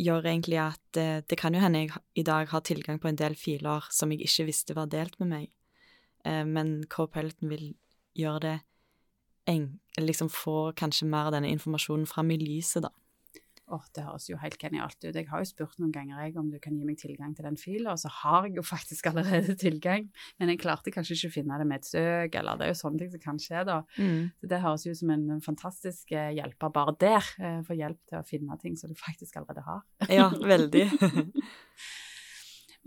gjør 0.00 0.28
egentlig 0.28 0.60
at 0.60 0.80
det, 0.92 1.24
det 1.28 1.38
kan 1.40 1.52
jo 1.56 1.60
hende 1.60 1.86
jeg 1.86 1.96
i 2.16 2.22
dag 2.24 2.48
har 2.48 2.60
tilgang 2.60 3.00
på 3.00 3.08
en 3.08 3.16
del 3.16 3.34
filer 3.36 3.84
som 3.90 4.12
jeg 4.12 4.20
ikke 4.28 4.46
visste 4.48 4.76
var 4.76 4.86
delt 4.92 5.16
med 5.20 5.28
meg, 5.28 5.48
Eh, 5.48 5.61
men 6.24 6.82
Copiloten 6.90 7.50
vil 7.50 7.72
gjøre 8.18 8.40
det 8.44 8.56
en, 9.50 9.68
liksom 9.98 10.30
få 10.30 10.72
kanskje 10.78 11.08
mer 11.10 11.30
av 11.30 11.36
denne 11.36 11.50
informasjonen 11.50 12.06
fram 12.06 12.30
i 12.30 12.38
lyset, 12.40 12.84
da. 12.86 12.92
Åh, 13.72 13.84
det 13.96 14.02
høres 14.04 14.26
jo 14.28 14.36
helt 14.36 14.58
genialt 14.60 14.98
ut. 15.00 15.14
Jeg 15.14 15.28
har 15.30 15.40
jo 15.40 15.48
spurt 15.48 15.78
noen 15.80 15.92
ganger 15.94 16.18
jeg, 16.20 16.34
om 16.36 16.50
du 16.52 16.58
kan 16.60 16.74
gi 16.76 16.84
meg 16.84 16.98
tilgang 17.00 17.32
til 17.36 17.46
den 17.46 17.56
fila, 17.56 17.94
og 17.94 18.02
så 18.02 18.10
har 18.12 18.48
jeg 18.48 18.58
jo 18.58 18.64
faktisk 18.66 19.08
allerede 19.08 19.54
tilgang, 19.64 20.10
men 20.40 20.52
jeg 20.52 20.60
klarte 20.60 20.92
kanskje 20.92 21.16
ikke 21.16 21.30
å 21.30 21.34
finne 21.38 21.60
det 21.60 21.68
med 21.70 21.80
et 21.80 21.88
søk, 21.88 22.36
eller 22.36 22.60
det 22.60 22.66
er 22.66 22.72
jo 22.74 22.80
sånne 22.82 23.00
ting 23.00 23.12
som 23.14 23.24
kan 23.24 23.40
skje 23.40 23.64
da. 23.70 23.78
Så 24.42 24.52
det 24.52 24.60
høres 24.66 24.86
jo 24.86 24.92
ut 24.92 25.00
som 25.00 25.14
en 25.14 25.44
fantastisk 25.46 26.12
eh, 26.12 26.34
hjelper 26.36 26.74
bare 26.74 26.96
der, 27.00 27.32
eh, 27.40 27.60
for 27.64 27.78
hjelp 27.78 28.00
til 28.10 28.20
å 28.20 28.26
finne 28.28 28.60
ting 28.60 28.76
som 28.76 28.92
du 28.92 28.98
faktisk 28.98 29.40
allerede 29.40 29.64
har. 29.70 29.84
Ja, 30.10 30.28
veldig. 30.36 30.88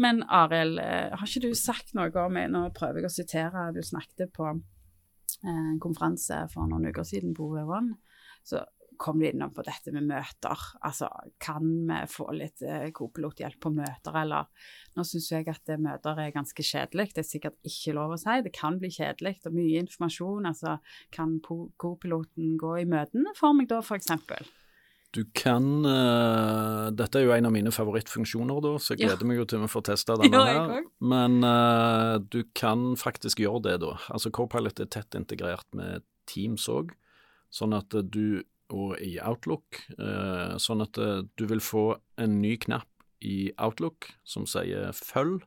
Men 0.02 0.24
Arild, 0.28 0.80
eh, 0.80 1.12
har 1.16 1.28
ikke 1.28 1.48
du 1.48 1.56
sagt 1.56 1.94
noe 1.96 2.12
om 2.26 2.40
Nå 2.52 2.64
prøver 2.76 3.04
jeg 3.04 3.10
å 3.10 3.16
sitere, 3.16 3.68
du 3.76 3.82
snakket 3.84 4.34
på 4.36 4.50
eh, 4.52 5.50
en 5.50 5.80
konferanse 5.80 6.46
for 6.52 6.68
noen 6.68 6.90
uker 6.92 7.08
siden 7.08 7.36
på 7.36 7.48
OE1. 7.54 7.94
Så 8.46 8.64
kom 9.00 9.20
du 9.20 9.28
innom 9.28 9.52
på 9.56 9.64
dette 9.68 9.92
med 9.96 10.08
møter. 10.08 10.66
Altså, 10.88 11.10
kan 11.44 11.64
vi 11.88 12.02
få 12.12 12.28
litt 12.36 12.64
eh, 12.64 12.90
kopilothjelp 12.96 13.60
på 13.64 13.72
møter, 13.76 14.20
eller 14.24 14.52
Nå 14.96 15.04
syns 15.08 15.32
jeg 15.32 15.48
at 15.52 15.74
møter 15.84 16.20
er 16.24 16.36
ganske 16.36 16.64
kjedelig. 16.64 17.10
Det 17.16 17.24
er 17.24 17.28
sikkert 17.28 17.58
ikke 17.68 17.96
lov 17.98 18.16
å 18.16 18.20
si. 18.20 18.36
Det 18.44 18.54
kan 18.56 18.78
bli 18.80 18.92
kjedelig 18.96 19.38
og 19.48 19.56
mye 19.56 19.82
informasjon. 19.84 20.52
Altså, 20.52 20.78
kan 21.16 21.40
kopiloten 21.44 22.56
gå 22.60 22.78
i 22.84 22.88
møtene 22.88 23.36
for 23.40 23.56
meg 23.58 23.72
da, 23.72 23.82
eksempel? 23.96 24.48
Du 25.16 25.22
kan 25.38 25.64
uh, 25.88 26.90
Dette 26.92 27.22
er 27.22 27.24
jo 27.30 27.32
en 27.36 27.48
av 27.48 27.54
mine 27.56 27.72
favorittfunksjoner, 27.72 28.58
da, 28.66 28.74
så 28.84 28.94
jeg 28.96 29.06
Ja. 29.06 29.14
gleder 29.14 29.30
meg 29.30 29.38
jo 29.40 29.46
til 29.48 29.62
vi 29.64 29.70
får 29.72 29.86
testa 29.88 30.18
denne 30.22 30.42
Ja, 30.44 30.66
her. 30.76 30.84
Men 31.00 31.38
uh, 31.48 32.18
du 32.20 32.42
kan 32.58 32.98
faktisk 33.00 33.40
gjøre 33.46 33.62
det, 33.70 33.78
da. 33.86 33.94
Altså 34.12 34.32
Copilot 34.36 34.82
er 34.84 34.90
tett 34.92 35.16
integrert 35.16 35.66
med 35.78 36.04
Teams 36.28 36.68
òg, 36.74 36.92
sånn 37.54 37.76
at 37.78 37.94
eh, 37.96 38.02
du 38.04 38.44
og 38.74 38.96
i 39.00 39.14
Outlook, 39.22 39.78
uh, 40.00 40.56
sånn 40.58 40.82
at 40.82 40.98
du 40.98 41.44
vil 41.46 41.62
få 41.62 41.84
en 42.18 42.40
ny 42.42 42.56
knapp 42.58 42.90
i 43.22 43.52
Outlook 43.62 44.10
som 44.26 44.48
sier 44.50 44.90
'følg', 44.92 45.44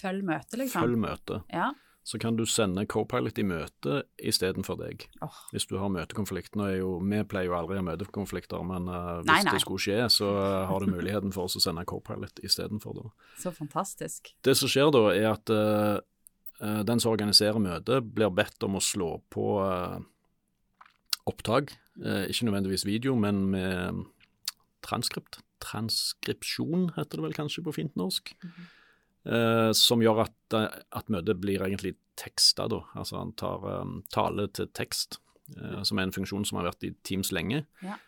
Følg 0.00 0.24
møtet, 0.24 0.56
liksom. 0.58 0.80
følg 0.82 0.96
møte. 1.02 1.42
Ja. 1.52 1.72
Så 2.08 2.16
kan 2.16 2.38
du 2.38 2.46
sende 2.48 2.86
Copilot 2.88 3.36
i 3.36 3.44
møte 3.44 3.98
istedenfor 4.16 4.78
deg. 4.80 5.02
Oh. 5.24 5.34
Hvis 5.52 5.66
du 5.68 5.74
har 5.76 5.90
møtekonflikt. 5.92 6.54
Nå 6.56 6.64
er 6.64 6.76
jo, 6.78 6.94
Vi 7.04 7.18
pleier 7.28 7.50
jo 7.50 7.56
aldri 7.58 7.76
å 7.76 7.82
ha 7.82 7.84
møtekonflikter, 7.90 8.62
men 8.64 8.88
uh, 8.88 9.18
hvis 9.20 9.28
Nei, 9.28 9.42
nei. 9.44 9.52
det 9.52 9.60
skulle 9.60 9.82
skje, 9.84 9.98
så 10.14 10.30
uh, 10.32 10.64
har 10.70 10.80
du 10.80 10.88
muligheten 10.94 11.34
for 11.36 11.50
oss 11.50 11.58
å 11.60 11.62
sende 11.66 11.84
Copilot 11.88 12.40
istedenfor. 12.40 13.10
så 13.36 13.52
fantastisk. 13.52 14.32
Det 14.40 14.56
som 14.56 14.72
skjer 14.72 14.88
da, 14.94 15.02
er 15.12 15.28
at 15.34 15.52
eh, 15.52 16.80
den 16.88 17.02
som 17.02 17.12
organiserer 17.12 17.60
møtet, 17.60 18.08
blir 18.16 18.32
bedt 18.32 18.64
om 18.64 18.80
å 18.80 18.82
slå 18.82 19.10
på 19.30 19.50
opptak. 21.28 21.74
Ikke 22.00 22.48
nødvendigvis 22.48 22.86
video, 22.88 23.14
men 23.20 23.44
med 23.52 24.02
transkript. 24.86 25.42
Transkripsjon 25.62 26.92
heter 26.96 27.18
det 27.18 27.28
vel 27.28 27.36
kanskje 27.36 27.66
på 27.66 27.76
fint 27.76 28.00
norsk. 28.00 28.32
Eh, 29.28 29.70
som 29.76 30.00
gjør 30.00 30.22
at, 30.24 30.36
eh, 30.56 30.82
at 30.96 31.10
møtet 31.12 31.40
blir 31.40 31.60
egentlig 31.66 31.96
teksta, 32.16 32.68
da. 32.70 32.80
Altså 32.98 33.18
han 33.20 33.32
tar 33.38 33.64
um, 33.82 33.98
tale 34.12 34.48
til 34.56 34.70
tekst, 34.74 35.18
eh, 35.56 35.82
som 35.84 35.98
er 35.98 36.08
en 36.08 36.14
funksjon 36.14 36.46
som 36.48 36.58
har 36.58 36.70
vært 36.70 36.86
i 36.88 36.94
Teams 37.04 37.32
lenge. 37.32 37.66
Ja. 37.84 37.98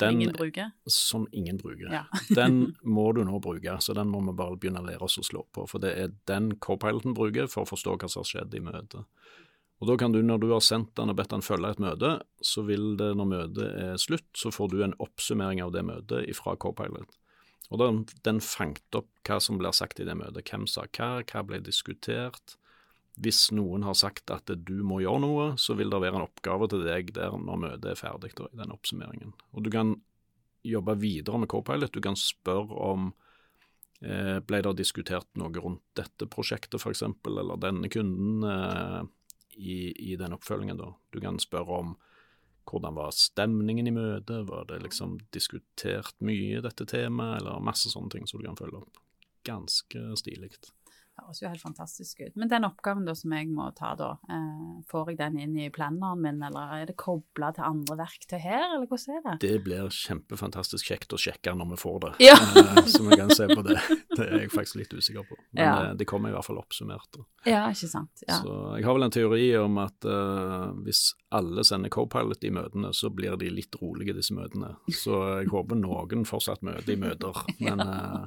Den- 0.00 0.14
Som 0.14 0.20
ingen 0.20 0.32
bruker. 0.32 0.72
Som 0.88 1.26
ingen 1.32 1.58
bruker. 1.60 1.92
Ja. 1.92 2.04
den 2.34 2.74
må 2.82 3.10
du 3.14 3.22
nå 3.28 3.38
bruke, 3.44 3.76
så 3.84 3.94
den 3.94 4.08
må 4.08 4.22
vi 4.24 4.32
bare 4.38 4.56
begynne 4.56 4.80
å 4.80 4.86
lære 4.88 5.04
oss 5.04 5.18
å 5.20 5.26
slå 5.26 5.44
på. 5.52 5.66
For 5.68 5.78
det 5.78 5.92
er 5.98 6.14
den 6.26 6.54
co-piloten 6.56 7.14
bruker 7.14 7.46
for 7.52 7.66
å 7.66 7.68
forstå 7.68 7.98
hva 8.00 8.08
som 8.08 8.24
har 8.24 8.30
skjedd 8.32 8.56
i 8.56 8.64
møtet. 8.64 9.04
Og 9.82 9.88
da 9.90 9.96
kan 9.98 10.12
du, 10.14 10.20
når 10.22 10.38
du 10.40 10.48
har 10.54 10.62
sendt 10.62 10.94
den 10.94 11.10
og 11.10 11.16
bedt 11.18 11.32
den 11.34 11.42
følge 11.42 11.72
et 11.74 11.80
møte, 11.82 12.22
så 12.40 12.62
vil 12.64 12.92
det 12.96 13.10
når 13.18 13.26
møtet 13.28 13.64
er 13.82 13.96
slutt, 13.98 14.28
så 14.38 14.52
får 14.54 14.70
du 14.70 14.76
en 14.86 14.94
oppsummering 15.02 15.60
av 15.60 15.72
det 15.74 15.82
møtet 15.84 16.30
fra 16.38 16.54
Copilot. 16.56 17.10
Og 17.72 17.80
den, 17.80 18.02
den 18.26 18.40
fanget 18.44 18.98
opp 18.98 19.08
hva 19.24 19.38
som 19.40 19.56
blir 19.60 19.72
sagt 19.72 20.02
i 20.02 20.06
det 20.06 20.16
møtet. 20.18 20.44
Hvem 20.44 20.66
sa 20.68 20.84
hva, 20.84 21.22
hva 21.24 21.42
ble 21.48 21.62
diskutert. 21.64 22.58
Hvis 23.22 23.46
noen 23.52 23.84
har 23.84 23.96
sagt 23.96 24.32
at 24.32 24.48
du 24.48 24.78
må 24.84 25.00
gjøre 25.02 25.22
noe, 25.24 25.46
så 25.60 25.76
vil 25.78 25.92
det 25.92 26.00
være 26.04 26.20
en 26.20 26.26
oppgave 26.26 26.68
til 26.72 26.84
deg 26.84 27.12
der 27.16 27.36
når 27.36 27.60
møtet 27.64 27.90
er 27.92 28.00
ferdig, 28.00 28.32
i 28.36 28.60
den 28.60 28.72
oppsummeringen. 28.72 29.34
Og 29.52 29.64
du 29.64 29.72
kan 29.72 29.96
jobbe 30.64 30.96
videre 31.00 31.40
med 31.40 31.50
Copilot. 31.52 31.92
Du 31.92 32.04
kan 32.04 32.16
spørre 32.18 32.76
om 32.92 33.10
eh, 34.04 34.38
ble 34.44 34.62
det 34.64 34.76
diskutert 34.80 35.28
noe 35.40 35.52
rundt 35.56 35.84
dette 35.98 36.28
prosjektet 36.30 36.80
f.eks., 36.80 37.04
eller 37.08 37.60
denne 37.60 37.90
kunden 37.92 38.46
eh, 38.48 39.00
i, 39.56 39.76
i 40.12 40.16
den 40.20 40.36
oppfølgingen. 40.36 40.80
da. 40.80 40.92
Du 41.12 41.20
kan 41.24 41.40
spørre 41.42 41.80
om 41.84 41.96
hvordan 42.68 42.96
var 42.96 43.14
stemningen 43.16 43.88
i 43.88 43.94
møtet, 43.94 44.46
var 44.48 44.66
det 44.70 44.82
liksom 44.84 45.18
diskutert 45.34 46.14
mye 46.24 46.62
dette 46.64 46.86
temaet, 46.88 47.40
eller 47.40 47.64
masse 47.64 47.90
sånne 47.92 48.12
ting 48.14 48.28
som 48.30 48.40
du 48.40 48.46
kan 48.48 48.58
følge 48.58 48.82
opp. 48.82 49.02
Ganske 49.46 50.04
stilig. 50.20 50.52
Høres 51.20 51.40
jo 51.42 51.48
helt 51.48 51.60
fantastisk 51.62 52.20
ut. 52.24 52.36
Men 52.36 52.48
den 52.48 52.64
oppgaven 52.64 53.04
da 53.06 53.14
som 53.18 53.32
jeg 53.36 53.48
må 53.52 53.68
ta 53.76 53.94
da, 53.98 54.12
eh, 54.32 54.80
får 54.90 55.10
jeg 55.12 55.18
den 55.18 55.38
inn 55.38 55.56
i 55.58 55.68
planneren 55.70 56.20
min, 56.24 56.42
eller 56.42 56.72
er 56.82 56.86
det 56.86 56.96
kobla 56.96 57.52
til 57.54 57.64
andre 57.68 57.96
verktøy 58.00 58.38
her, 58.40 58.64
eller 58.76 58.86
hvordan 58.90 59.16
er 59.18 59.22
det? 59.26 59.34
Det 59.44 59.64
blir 59.64 59.88
kjempefantastisk 59.92 60.88
kjekt 60.92 61.12
å 61.12 61.20
sjekke 61.20 61.54
når 61.56 61.70
vi 61.74 61.80
får 61.82 61.98
det, 62.06 62.12
Ja. 62.28 62.36
Eh, 62.36 62.84
så 62.86 63.02
vi 63.08 63.16
kan 63.16 63.30
se 63.30 63.46
på 63.48 63.62
det. 63.66 63.78
Det 64.12 64.26
er 64.28 64.40
jeg 64.42 64.50
faktisk 64.52 64.76
litt 64.76 64.92
usikker 64.92 65.24
på. 65.24 65.36
Men 65.56 65.64
Ja. 65.64 65.82
eh, 65.90 65.94
det 65.96 66.04
kommer 66.06 66.28
i 66.28 66.32
hvert 66.32 66.44
fall 66.44 66.58
oppsummert. 66.60 67.16
Ja, 67.46 67.62
ikke 67.72 67.88
sant. 67.88 68.10
Ja. 68.28 68.40
Så 68.42 68.76
jeg 68.76 68.84
har 68.84 68.92
vel 68.94 69.02
en 69.06 69.10
teori 69.10 69.56
om 69.56 69.78
at 69.78 70.04
eh, 70.04 70.72
hvis 70.84 71.14
alle 71.32 71.64
sender 71.64 71.88
co-pilot 71.88 72.44
i 72.44 72.50
møtene, 72.52 72.92
så 72.92 73.08
blir 73.08 73.38
de 73.40 73.48
litt 73.48 73.72
rolige, 73.80 74.12
disse 74.14 74.34
møtene. 74.36 74.76
Så 74.92 75.40
jeg 75.40 75.48
håper 75.48 75.76
noen 75.80 76.26
fortsatt 76.28 76.60
møter 76.62 76.92
i 76.92 76.96
møter. 77.00 77.32
Men, 77.60 77.80
eh, 77.80 78.26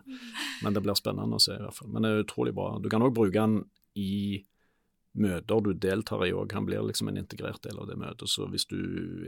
men 0.63 0.73
det 0.73 0.81
blir 0.81 0.97
spennende 0.97 1.37
å 1.37 1.39
se, 1.45 1.53
i 1.53 1.61
hvert 1.61 1.77
fall. 1.77 1.89
Men 1.93 2.01
det 2.01 2.11
er 2.11 2.23
utrolig 2.25 2.55
bra. 2.55 2.75
Du 2.84 2.89
kan 2.91 3.03
òg 3.05 3.15
bruke 3.15 3.39
den 3.39 3.63
i 3.96 4.44
møter 5.15 5.62
du 5.63 5.72
deltar 5.79 6.25
i 6.25 6.34
òg. 6.36 6.51
Han 6.55 6.67
blir 6.67 6.84
liksom 6.84 7.10
en 7.10 7.22
integrert 7.22 7.63
del 7.63 7.79
av 7.79 7.88
det 7.88 7.96
møtet. 8.00 8.27
Så 8.32 8.50
hvis 8.51 8.67
du, 8.67 8.79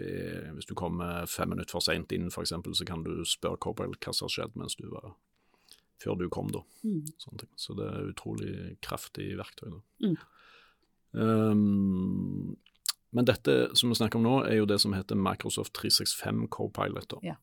er, 0.04 0.52
hvis 0.58 0.68
du 0.68 0.76
kommer 0.76 1.28
fem 1.32 1.54
minutter 1.54 1.78
for 1.78 1.86
seint 1.86 2.12
inn, 2.16 2.28
f.eks., 2.28 2.52
så 2.52 2.88
kan 2.88 3.06
du 3.06 3.24
spørre 3.28 3.60
Copilot 3.64 4.04
hva 4.04 4.16
som 4.16 4.28
har 4.28 4.36
skjedd 4.36 4.60
mens 4.60 4.76
du 4.80 4.88
var 4.92 5.16
før 5.98 6.18
du 6.20 6.28
kom, 6.30 6.50
da. 6.54 6.62
Mm. 6.86 7.06
Så 7.58 7.74
det 7.78 7.86
er 7.88 8.10
utrolig 8.12 8.52
kraftig 8.86 9.32
verktøy. 9.40 9.72
Da. 9.72 9.80
Mm. 10.06 10.18
Um, 11.18 12.58
men 13.16 13.26
dette 13.26 13.56
som 13.78 13.90
vi 13.90 13.98
snakker 13.98 14.20
om 14.20 14.28
nå, 14.28 14.36
er 14.46 14.60
jo 14.60 14.68
det 14.70 14.78
som 14.84 14.94
heter 14.94 15.18
Microsoft 15.18 15.74
365 15.80 16.46
Copilot. 16.54 17.18
Ja. 17.26 17.38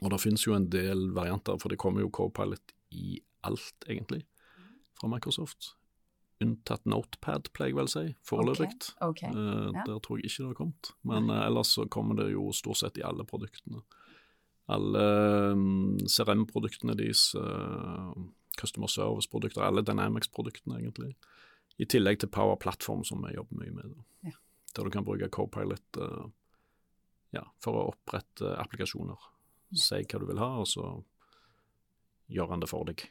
Og 0.00 0.10
det 0.10 0.20
finnes 0.22 0.46
jo 0.46 0.56
en 0.56 0.66
del 0.72 1.10
varianter, 1.14 1.60
for 1.60 1.70
det 1.70 1.78
kommer 1.78 2.02
jo 2.02 2.10
Copilot 2.10 2.74
i 2.96 3.20
alt, 3.46 3.86
egentlig, 3.86 4.24
fra 5.00 5.10
Microsoft. 5.10 5.74
Unntatt 6.40 6.86
Notepad, 6.88 7.50
pleier 7.52 7.74
jeg 7.74 7.76
vel 7.76 7.88
å 7.88 7.92
si, 7.92 8.04
foreløpig. 8.24 8.70
Okay. 9.04 9.28
Okay. 9.28 9.32
Uh, 9.36 9.68
ja. 9.76 9.84
Der 9.84 9.98
tror 10.00 10.20
jeg 10.20 10.30
ikke 10.30 10.42
det 10.42 10.48
har 10.48 10.58
kommet. 10.62 10.92
Men 11.08 11.28
uh, 11.28 11.42
ellers 11.44 11.74
så 11.76 11.84
kommer 11.92 12.16
det 12.16 12.30
jo 12.32 12.46
stort 12.56 12.80
sett 12.80 13.00
i 13.00 13.04
alle 13.04 13.26
produktene. 13.28 13.82
Alle 14.70 15.04
mm, 15.58 16.06
CRM-produktene 16.08 16.96
deres, 16.96 17.26
uh, 17.36 18.14
Customer 18.56 18.88
Service-produkter, 18.88 19.66
alle 19.66 19.84
Dynamics-produktene 19.84 20.80
egentlig. 20.80 21.12
I 21.80 21.88
tillegg 21.88 22.22
til 22.22 22.32
Power 22.32 22.56
Platform, 22.60 23.04
som 23.04 23.20
vi 23.26 23.34
jobber 23.36 23.60
mye 23.60 23.76
med. 23.76 23.92
Ja. 24.28 24.36
Der 24.76 24.88
du 24.88 24.94
kan 24.94 25.04
bruke 25.04 25.28
Copilot 25.32 26.00
ja, 27.34 27.42
for 27.62 27.78
å 27.78 27.86
opprette 27.92 28.52
applikasjoner. 28.60 29.28
Si 29.76 30.00
hva 30.02 30.20
du 30.20 30.26
vil 30.28 30.40
ha, 30.42 30.50
og 30.60 30.68
så 30.68 30.84
gjør 32.30 32.52
han 32.54 32.62
det 32.62 32.68
for 32.70 32.86
deg. 32.88 33.04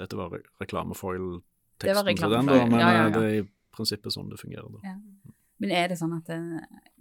Dette 0.00 0.18
var 0.18 0.32
re 0.32 0.42
reklamefoil 0.62 1.40
Det 1.80 1.94
var 1.96 2.06
teksten 2.08 2.28
til 2.28 2.36
den, 2.36 2.48
da, 2.50 2.60
men 2.66 2.80
ja, 2.80 2.92
ja, 2.92 2.94
eh, 2.94 3.02
ja. 3.02 3.10
det 3.14 3.24
er 3.26 3.42
i 3.42 3.48
prinsippet 3.76 4.14
sånn 4.14 4.30
det 4.32 4.40
fungerer. 4.40 4.68
da. 4.80 4.96
Men 5.60 5.74
er 5.76 5.90
det 5.92 5.98
sånn 6.00 6.14
at 6.16 6.28
det 6.30 6.40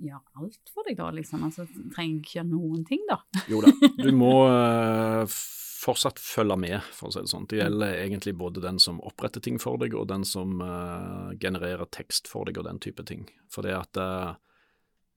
gjør 0.03 0.19
alt 0.41 0.73
for 0.73 0.87
deg, 0.87 0.97
da? 0.99 1.07
liksom? 1.15 1.45
Altså, 1.47 1.65
Trenger 1.95 2.19
ikke 2.19 2.35
gjøre 2.41 2.49
noen 2.51 2.83
ting, 2.87 3.05
da? 3.07 3.21
Jo 3.51 3.61
da, 3.63 3.71
du 4.03 4.09
må 4.15 4.33
uh, 4.51 5.23
fortsatt 5.79 6.19
følge 6.19 6.57
med, 6.59 6.77
for 6.95 7.07
å 7.07 7.15
si 7.15 7.23
det 7.23 7.31
sånn. 7.31 7.47
Det 7.49 7.61
gjelder 7.61 7.95
egentlig 8.01 8.35
både 8.39 8.63
den 8.63 8.81
som 8.83 8.99
oppretter 9.07 9.43
ting 9.43 9.61
for 9.63 9.79
deg, 9.79 9.95
og 9.95 10.09
den 10.11 10.27
som 10.27 10.59
uh, 10.59 11.31
genererer 11.39 11.87
tekst 11.95 12.27
for 12.31 12.49
deg, 12.49 12.59
og 12.59 12.67
den 12.67 12.83
type 12.83 13.05
ting. 13.07 13.23
For 13.51 13.63
det 13.63 13.77
at 13.77 14.01
uh, 14.03 14.35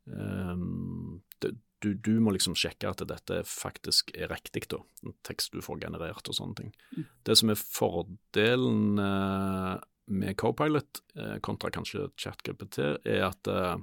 um, 0.06 1.18
det, 1.42 1.56
du, 1.82 1.92
du 1.94 2.16
må 2.22 2.34
liksom 2.34 2.54
sjekke 2.58 2.90
at 2.90 3.02
dette 3.08 3.42
faktisk 3.48 4.12
er 4.14 4.30
riktig, 4.32 4.68
da. 4.72 4.80
En 5.04 5.14
tekst 5.26 5.54
du 5.54 5.62
får 5.64 5.82
generert 5.84 6.28
og 6.30 6.36
sånne 6.38 6.58
ting. 6.58 6.74
Mm. 6.96 7.06
Det 7.26 7.38
som 7.38 7.52
er 7.52 7.60
fordelen 7.60 9.00
eh, 9.02 9.72
med 10.12 10.36
Copilot, 10.40 11.02
eh, 11.18 11.38
kontra 11.44 11.72
kanskje 11.74 12.08
ChatGPT, 12.16 12.78
er 13.08 13.26
at 13.28 13.50
eh, 13.50 13.76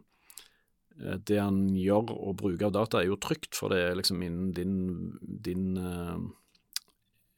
det 0.99 1.39
han 1.39 1.61
gjør 1.79 2.11
og 2.15 2.37
bruker 2.41 2.67
av 2.69 2.75
data, 2.75 2.99
er 2.99 3.11
jo 3.11 3.19
trygt, 3.21 3.53
for 3.55 3.71
det 3.71 3.81
er 3.85 3.97
liksom 3.99 4.23
innen 4.25 4.51
din, 4.55 4.75
din, 5.21 5.71
eh, 5.79 6.17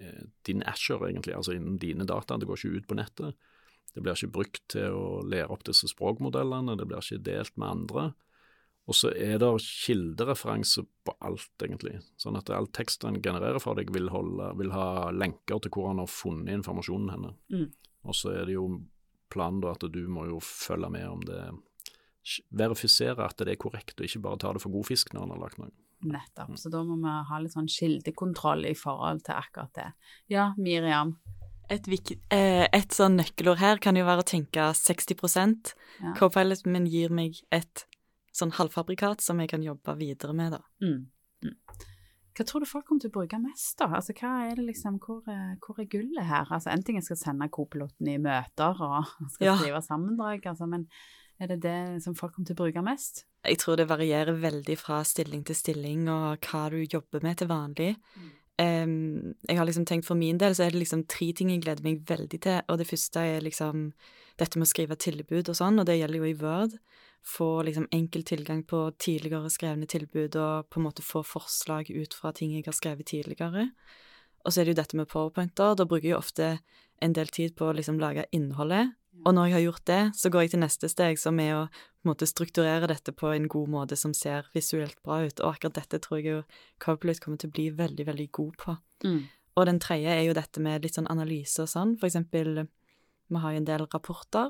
eh, 0.06 0.25
din 0.48 0.65
Asher, 0.70 1.01
egentlig, 1.10 1.36
altså 1.38 1.58
innen 1.58 1.80
dine 1.82 2.08
data. 2.10 2.38
Det 2.38 2.50
går 2.50 2.62
ikke 2.62 2.82
ut 2.82 2.89
på 2.89 2.98
nettet. 3.01 3.38
Det 3.91 4.01
blir 4.03 4.15
ikke 4.15 4.36
brukt 4.38 4.63
til 4.72 4.96
å 4.96 5.22
lære 5.27 5.51
opp 5.51 5.65
disse 5.68 5.89
språkmodellene, 5.91 6.77
det 6.80 6.88
blir 6.88 7.03
ikke 7.03 7.25
delt 7.25 7.58
med 7.60 7.74
andre. 7.75 8.12
Og 8.90 8.98
så 8.98 9.12
er 9.14 9.38
det 9.40 9.50
kildereferanse 9.62 10.84
på 11.06 11.14
alt, 11.22 11.54
egentlig. 11.64 12.00
Sånn 12.20 12.40
at 12.40 12.50
all 12.50 12.68
tekst 12.74 13.06
den 13.06 13.22
genererer 13.24 13.62
for 13.62 13.78
deg, 13.78 13.92
vil, 13.94 14.10
holde, 14.12 14.50
vil 14.60 14.74
ha 14.74 15.12
lenker 15.14 15.62
til 15.62 15.74
hvor 15.76 15.92
han 15.92 16.02
har 16.02 16.10
funnet 16.10 16.52
informasjonen 16.60 17.14
henne. 17.14 17.36
Mm. 17.54 17.68
Og 18.10 18.18
så 18.18 18.34
er 18.34 18.50
det 18.50 18.58
jo 18.58 18.66
planen 19.32 19.62
da 19.64 19.76
at 19.76 19.86
du 19.94 20.02
må 20.12 20.26
jo 20.28 20.42
følge 20.44 20.90
med 20.92 21.08
om 21.08 21.28
det 21.28 21.44
Verifisere 22.54 23.26
at 23.26 23.40
det 23.42 23.56
er 23.56 23.58
korrekt, 23.58 23.96
og 23.98 24.06
ikke 24.06 24.20
bare 24.22 24.38
ta 24.44 24.52
det 24.54 24.62
for 24.62 24.70
god 24.70 24.86
fisk 24.92 25.10
når 25.10 25.24
han 25.24 25.32
har 25.34 25.40
lagt 25.42 25.58
noe. 25.58 25.72
Nettopp. 26.06 26.52
Så 26.58 26.70
da 26.70 26.84
må 26.86 27.00
vi 27.02 27.14
ha 27.30 27.40
litt 27.42 27.56
sånn 27.56 27.70
kildekontroll 27.70 28.68
i 28.70 28.76
forhold 28.78 29.24
til 29.26 29.40
akkurat 29.40 29.74
det. 29.74 29.88
Ja, 30.30 30.52
Miriam. 30.62 31.16
Et, 31.72 31.88
eh, 32.30 32.68
et 32.68 32.94
sånn 32.94 33.18
nøkkelord 33.18 33.62
her 33.62 33.82
kan 33.82 33.98
jo 33.98 34.06
være 34.06 34.22
å 34.22 34.28
tenke 34.28 34.70
60 34.78 35.74
Ja. 36.02 36.14
Copilot 36.18 36.66
min 36.66 36.86
gir 36.86 37.10
meg 37.10 37.42
et 37.52 37.86
sånn 38.42 38.54
halvfabrikat 38.58 39.22
som 39.24 39.40
jeg 39.44 39.50
kan 39.54 39.64
jobbe 39.66 39.96
videre 40.00 40.34
med, 40.38 40.58
da. 40.58 40.62
Mm. 40.84 41.08
Mm. 41.46 41.56
Hva 42.32 42.46
tror 42.48 42.64
du 42.64 42.68
folk 42.70 42.86
kommer 42.88 43.04
til 43.04 43.12
å 43.12 43.16
bruke 43.18 43.38
mest, 43.44 43.74
da? 43.82 43.90
Altså, 43.98 44.14
hva 44.16 44.30
er 44.50 44.56
det 44.60 44.64
liksom, 44.70 45.00
hvor 45.04 45.26
er, 45.30 45.58
hvor 45.66 45.80
er 45.84 45.90
gullet 45.92 46.24
her? 46.30 46.48
Altså, 46.50 46.70
En 46.72 46.84
ting 46.84 46.96
jeg 47.00 47.04
skal 47.10 47.20
sende 47.20 47.50
kopiloten 47.52 48.08
i 48.08 48.18
møter 48.24 48.78
og 48.82 49.10
skal 49.36 49.50
Ja. 49.50 49.56
skrive 49.60 49.82
sammendrag, 49.84 50.46
altså, 50.48 50.68
men 50.70 50.88
er 51.42 51.48
det 51.52 51.60
det 51.64 52.04
som 52.06 52.14
folk 52.16 52.36
kommer 52.36 52.48
til 52.48 52.56
å 52.56 52.62
bruke 52.64 52.84
mest? 52.86 53.26
Jeg 53.44 53.58
tror 53.58 53.76
det 53.82 53.88
varierer 53.90 54.38
veldig 54.38 54.78
fra 54.78 55.02
stilling 55.04 55.42
til 55.44 55.58
stilling 55.58 56.06
og 56.14 56.46
hva 56.46 56.68
du 56.70 56.78
jobber 56.86 57.24
med 57.26 57.40
til 57.42 57.50
vanlig. 57.50 57.96
Em, 58.62 59.34
jeg 59.50 59.58
har 59.58 59.66
liksom 59.66 59.88
tenkt 59.90 60.06
For 60.06 60.14
min 60.20 60.38
del 60.38 60.54
så 60.54 60.68
er 60.68 60.76
det 60.76 60.84
liksom 60.84 61.08
tre 61.10 61.32
ting 61.34 61.50
jeg 61.50 61.64
gleder 61.64 61.82
meg 61.84 62.04
veldig 62.06 62.40
til. 62.46 62.60
Og 62.70 62.78
det 62.78 62.86
første 62.88 63.24
er 63.26 63.42
liksom 63.42 63.88
dette 64.38 64.60
med 64.62 64.68
å 64.68 64.72
skrive 64.72 64.98
tilbud 65.02 65.50
og 65.50 65.58
sånn, 65.58 65.82
og 65.82 65.88
det 65.90 65.98
gjelder 66.00 66.22
jo 66.22 66.30
i 66.30 66.38
Word. 66.38 66.78
Få 67.22 67.62
liksom 67.63 67.88
enkel 67.94 68.24
tilgang 68.25 68.63
på 68.66 68.88
tidligere 68.98 69.50
skrevne 69.54 69.86
tilbud 69.90 70.36
og 70.42 70.70
på 70.70 70.80
en 70.80 70.88
måte 70.88 71.06
få 71.06 71.22
forslag 71.25 71.92
ut 71.94 72.16
fra 72.18 72.32
ting 72.34 72.56
jeg 72.56 72.66
har 72.66 72.75
skrevet 72.78 73.12
tidligere. 73.12 73.70
Og 74.42 74.54
så 74.54 74.62
er 74.62 74.66
det 74.66 74.74
jo 74.74 74.82
dette 74.82 74.98
med 74.98 75.10
powerpointer. 75.12 75.75
Da 75.78 75.86
bruker 75.86 76.10
jeg 76.10 76.18
ofte 76.18 76.48
en 77.01 77.13
del 77.13 77.30
tid 77.30 77.54
på 77.58 77.70
å 77.70 77.75
liksom 77.78 78.00
lage 78.01 78.25
innholdet. 78.34 78.96
Og 79.22 79.36
når 79.36 79.50
jeg 79.50 79.54
har 79.54 79.66
gjort 79.66 79.86
det, 79.86 80.01
så 80.18 80.32
går 80.34 80.46
jeg 80.46 80.51
til 80.54 80.62
neste 80.63 80.90
steg, 80.90 81.20
som 81.22 81.38
er 81.44 81.51
å 81.54 81.66
måte 82.08 82.25
strukturere 82.25 82.90
dette 82.90 83.13
på 83.13 83.30
en 83.36 83.46
god 83.51 83.70
måte 83.70 83.98
som 84.00 84.16
ser 84.18 84.48
visuelt 84.56 84.98
bra 85.06 85.20
ut. 85.28 85.44
Og 85.44 85.51
akkurat 85.51 85.78
dette 85.78 86.00
tror 86.01 86.18
jeg 86.18 86.30
jo 86.30 86.40
Copilot 86.82 87.22
kommer 87.22 87.42
til 87.42 87.51
å 87.51 87.56
bli 87.58 87.68
veldig, 87.78 88.08
veldig 88.08 88.28
god 88.34 88.58
på. 88.63 88.75
Mm. 89.06 89.22
Og 89.60 89.68
den 89.68 89.82
tredje 89.84 90.16
er 90.16 90.24
jo 90.25 90.38
dette 90.38 90.63
med 90.63 90.86
litt 90.86 90.98
sånn 90.98 91.10
analyse 91.12 91.62
og 91.62 91.70
sånn. 91.70 91.94
For 92.01 92.10
eksempel, 92.10 92.63
vi 93.30 93.44
har 93.44 93.54
jo 93.54 93.62
en 93.62 93.70
del 93.70 93.86
rapporter 93.92 94.50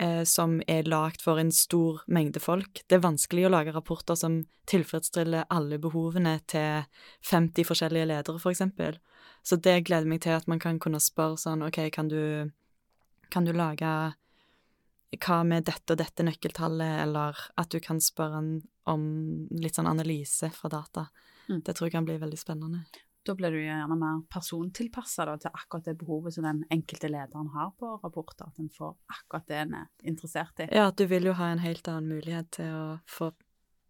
eh, 0.00 0.22
som 0.24 0.58
er 0.70 0.88
lagd 0.88 1.22
for 1.24 1.40
en 1.40 1.52
stor 1.54 2.02
mengde 2.08 2.40
folk. 2.42 2.82
Det 2.88 2.98
er 2.98 3.04
vanskelig 3.04 3.46
å 3.46 3.52
lage 3.52 3.74
rapporter 3.76 4.18
som 4.18 4.40
tilfredsstiller 4.70 5.48
alle 5.52 5.80
behovene 5.82 6.38
til 6.50 6.86
50 7.30 7.68
forskjellige 7.68 8.08
ledere, 8.12 8.40
for 8.42 8.54
eksempel. 8.54 8.98
Så 9.42 9.56
det 9.56 9.82
gleder 9.88 10.08
meg 10.08 10.22
til 10.24 10.36
at 10.36 10.48
man 10.50 10.60
kan 10.62 10.80
kunne 10.82 11.00
spørre 11.02 11.40
sånn, 11.40 11.64
OK, 11.66 11.82
kan 11.94 12.10
du, 12.12 12.50
kan 13.32 13.46
du 13.46 13.52
lage 13.56 13.92
hva 15.20 15.40
med 15.42 15.66
dette 15.66 15.96
og 15.96 15.98
dette 15.98 16.24
nøkkeltallet, 16.26 17.00
eller 17.04 17.38
at 17.58 17.72
du 17.72 17.80
kan 17.82 17.98
spørre 18.02 18.44
om 18.90 19.06
litt 19.58 19.78
sånn 19.78 19.90
analyse 19.90 20.52
fra 20.54 20.70
data. 20.70 21.08
Mm. 21.48 21.62
Det 21.66 21.74
tror 21.74 21.88
jeg 21.88 21.96
kan 21.96 22.06
bli 22.06 22.20
veldig 22.20 22.38
spennende. 22.38 22.84
Da 23.26 23.34
blir 23.36 23.52
du 23.52 23.60
gjerne 23.60 23.96
mer 24.00 24.22
persontilpassa 24.32 25.26
til 25.42 25.52
akkurat 25.52 25.90
det 25.90 25.98
behovet 26.00 26.34
som 26.34 26.46
den 26.48 26.62
enkelte 26.72 27.10
lederen 27.12 27.50
har 27.52 27.74
på 27.78 27.92
rapporter. 28.00 28.48
At 28.48 28.58
en 28.62 28.72
får 28.72 28.96
akkurat 29.12 29.46
det 29.50 29.60
en 29.66 29.76
er 29.82 29.86
interessert 30.08 30.64
i. 30.64 30.70
Ja, 30.72 30.88
at 30.88 30.96
du 30.96 31.04
vil 31.10 31.28
jo 31.28 31.36
ha 31.36 31.50
en 31.52 31.62
helt 31.62 31.88
annen 31.90 32.08
mulighet 32.16 32.50
til 32.56 32.72
å 32.72 32.84
få 33.10 33.32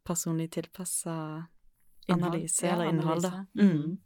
personlig 0.06 0.50
tilpassa 0.56 1.16
analyse 2.10 2.66
Ja, 2.66 2.74
eller 2.74 2.90
innhold, 2.90 3.22
da. 3.22 3.44
Mm. 3.54 3.98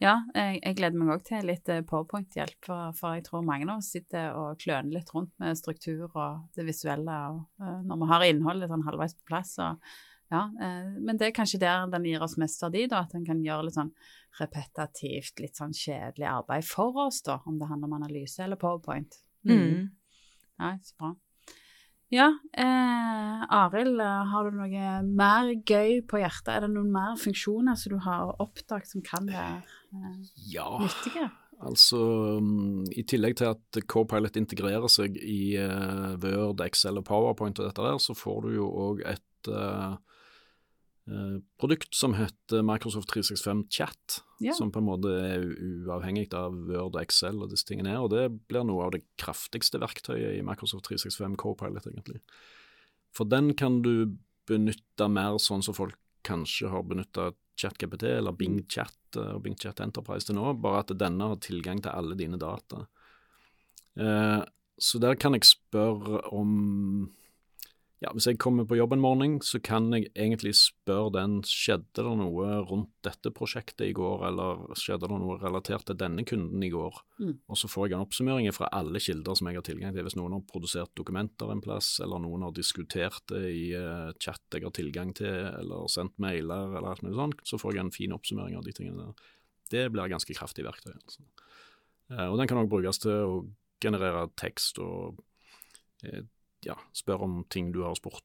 Ja, 0.00 0.14
jeg, 0.32 0.60
jeg 0.62 0.76
gleder 0.78 0.96
meg 0.96 1.10
òg 1.12 1.24
til 1.28 1.48
litt 1.50 1.68
eh, 1.68 1.82
powerpoint-hjelp, 1.84 2.56
for, 2.64 2.92
for 2.96 3.18
jeg 3.18 3.26
tror 3.26 3.44
mange 3.44 3.66
av 3.68 3.82
oss 3.82 3.90
sitter 3.92 4.32
og 4.32 4.60
kløner 4.62 4.94
litt 4.96 5.10
rundt 5.12 5.34
med 5.42 5.58
struktur 5.60 6.06
og 6.08 6.46
det 6.56 6.64
visuelle, 6.64 7.16
og 7.34 7.42
uh, 7.60 7.82
når 7.84 8.00
vi 8.00 8.08
har 8.08 8.24
innholdet 8.30 8.72
sånn 8.72 8.86
halvveis 8.86 9.16
på 9.18 9.28
plass. 9.28 9.52
Og, 9.60 9.92
ja, 10.32 10.46
uh, 10.48 10.88
men 10.96 11.20
det 11.20 11.28
er 11.28 11.36
kanskje 11.36 11.60
der 11.60 11.84
den 11.92 12.08
gir 12.08 12.24
oss 12.24 12.38
mest 12.40 12.64
verdi, 12.64 12.86
da, 12.88 13.02
at 13.04 13.12
en 13.18 13.28
kan 13.28 13.44
gjøre 13.44 13.68
litt 13.68 13.76
sånn 13.76 13.92
repetitivt, 14.38 15.40
litt 15.42 15.58
sånn 15.58 15.74
kjedelig 15.74 16.28
arbeid 16.30 16.66
for 16.68 16.96
oss, 17.06 17.22
da, 17.26 17.40
om 17.46 17.58
det 17.58 17.70
handler 17.70 17.90
om 17.90 17.98
analyse 17.98 18.44
eller 18.44 18.60
powerpoint. 18.60 19.18
Mm. 19.48 19.90
Ja, 20.60 20.76
så 20.84 20.96
bra. 21.00 21.14
Ja, 22.10 22.26
eh, 22.58 23.42
Arild, 23.54 24.00
eh, 24.02 24.24
har 24.32 24.48
du 24.48 24.56
noe 24.58 24.94
mer 25.06 25.52
gøy 25.54 26.00
på 26.10 26.18
hjertet? 26.18 26.48
Er 26.56 26.64
det 26.64 26.72
noen 26.72 26.90
mer 26.90 27.14
funksjoner 27.20 27.78
som 27.78 27.94
du 27.94 28.00
har 28.02 28.32
oppdaget 28.42 28.90
som 28.90 29.04
kan 29.06 29.30
være 29.30 29.60
eh, 29.94 30.16
Ja, 30.50 30.72
nyttige? 30.82 31.28
Altså, 31.60 32.00
mm, 32.40 32.88
I 32.98 33.04
tillegg 33.06 33.36
til 33.38 33.52
at 33.52 33.80
Copilot 33.86 34.38
integrerer 34.40 34.88
seg 34.90 35.18
i 35.20 35.58
uh, 35.60 36.16
Word, 36.22 36.62
Excel 36.64 36.98
og 36.98 37.04
PowerPoint 37.04 37.60
og 37.60 37.68
dette 37.68 37.84
der, 37.84 37.98
så 38.00 38.16
får 38.16 38.46
du 38.46 38.54
jo 38.54 38.68
òg 38.88 39.02
et 39.10 39.50
uh, 39.52 39.98
produkt 41.60 41.94
som 41.96 42.14
heter 42.14 42.62
Microsoft 42.62 43.08
365 43.10 43.64
Chat, 43.70 44.20
Ja. 44.40 44.52
som 44.54 44.70
på 44.72 44.78
en 44.78 44.86
måte 44.86 45.10
er 45.10 45.42
uavhengig 45.42 46.32
av 46.34 46.54
Word 46.54 46.94
og 46.94 47.02
Excel 47.02 47.42
og 47.42 47.50
disse 47.50 47.66
tingene 47.66 47.90
her. 47.90 48.04
Og 48.04 48.10
det 48.10 48.28
blir 48.48 48.64
noe 48.64 48.86
av 48.86 48.92
det 48.92 49.02
kraftigste 49.18 49.80
verktøyet 49.82 50.38
i 50.38 50.42
Microsoft 50.46 50.86
365 50.86 51.36
Copilot, 51.36 51.86
egentlig. 51.86 52.20
For 53.12 53.24
den 53.24 53.54
kan 53.54 53.82
du 53.82 54.16
benytte 54.46 55.08
mer 55.10 55.38
sånn 55.38 55.62
som 55.62 55.74
folk 55.74 55.96
kanskje 56.26 56.70
har 56.70 56.82
benytta 56.86 57.32
ChatGPT 57.60 58.04
eller 58.18 58.32
Bing 58.32 58.62
Chat 58.68 58.94
eh, 59.16 59.34
og 59.34 59.42
Bing 59.44 59.56
Chat 59.58 59.80
Enterprise 59.80 60.26
til 60.28 60.36
nå, 60.38 60.54
bare 60.60 60.84
at 60.84 60.94
denne 60.98 61.30
har 61.32 61.40
tilgang 61.42 61.82
til 61.82 61.92
alle 61.92 62.16
dine 62.18 62.38
data. 62.40 62.86
Eh, 63.96 64.42
så 64.80 65.00
der 65.02 65.18
kan 65.20 65.36
jeg 65.36 65.44
spørre 65.48 66.22
om 66.32 67.10
Ja, 68.00 68.14
hvis 68.16 68.24
jeg 68.30 68.38
kommer 68.40 68.64
på 68.64 68.78
jobb 68.78 68.94
en 68.94 69.02
morgen, 69.04 69.34
så 69.44 69.58
kan 69.60 69.90
jeg 69.92 70.06
egentlig 70.14 70.54
spørre 70.56 71.10
den 71.18 71.34
skjedde 71.44 72.00
det 72.00 72.12
noe 72.16 72.46
rundt 72.64 72.94
dette 73.04 73.28
prosjektet 73.36 73.90
i 73.90 73.96
går, 73.96 74.24
eller 74.30 74.62
skjedde 74.80 75.10
det 75.10 75.18
noe 75.20 75.36
relatert 75.42 75.84
til 75.90 75.98
denne 76.00 76.24
kunden 76.24 76.64
i 76.64 76.70
går? 76.72 76.96
Mm. 77.20 77.34
Og 77.44 77.60
så 77.60 77.68
får 77.68 77.90
jeg 77.90 77.98
en 77.98 78.06
oppsummering 78.06 78.48
fra 78.56 78.70
alle 78.72 79.02
kilder 79.04 79.36
som 79.36 79.50
jeg 79.50 79.60
har 79.60 79.66
tilgang 79.68 79.92
til. 79.92 80.08
Hvis 80.08 80.16
noen 80.16 80.38
har 80.38 80.46
produsert 80.48 80.94
dokumenter 80.96 81.52
en 81.52 81.60
plass, 81.60 81.92
eller 82.00 82.24
noen 82.24 82.48
har 82.48 82.56
diskutert 82.56 83.20
det 83.34 83.44
i 83.52 83.66
uh, 83.76 84.16
chat 84.16 84.40
jeg 84.48 84.64
har 84.64 84.76
tilgang 84.80 85.12
til, 85.20 85.36
eller 85.60 85.92
sendt 85.92 86.16
mailer, 86.24 86.72
eller 86.72 86.94
alt 86.94 87.04
mulig 87.04 87.20
sånt, 87.20 87.46
så 87.52 87.60
får 87.60 87.76
jeg 87.76 87.84
en 87.84 87.94
fin 88.00 88.16
oppsummering 88.16 88.56
av 88.56 88.64
de 88.64 88.78
tingene 88.80 89.10
der. 89.10 89.30
Det 89.76 89.88
blir 89.92 90.08
ganske 90.08 90.40
kraftig 90.40 90.64
verktøy. 90.64 90.94
Altså. 90.96 91.28
Uh, 92.08 92.30
og 92.30 92.40
den 92.40 92.48
kan 92.48 92.64
òg 92.64 92.72
brukes 92.72 93.04
til 93.04 93.28
å 93.28 93.40
generere 93.80 94.30
tekst 94.40 94.80
og 94.80 95.20
eh, 96.04 96.24
ja, 96.66 96.76
spør 96.96 97.24
om 97.26 97.44
ting 97.48 97.72
du 97.72 97.82
har 97.86 97.94
spurt 97.98 98.24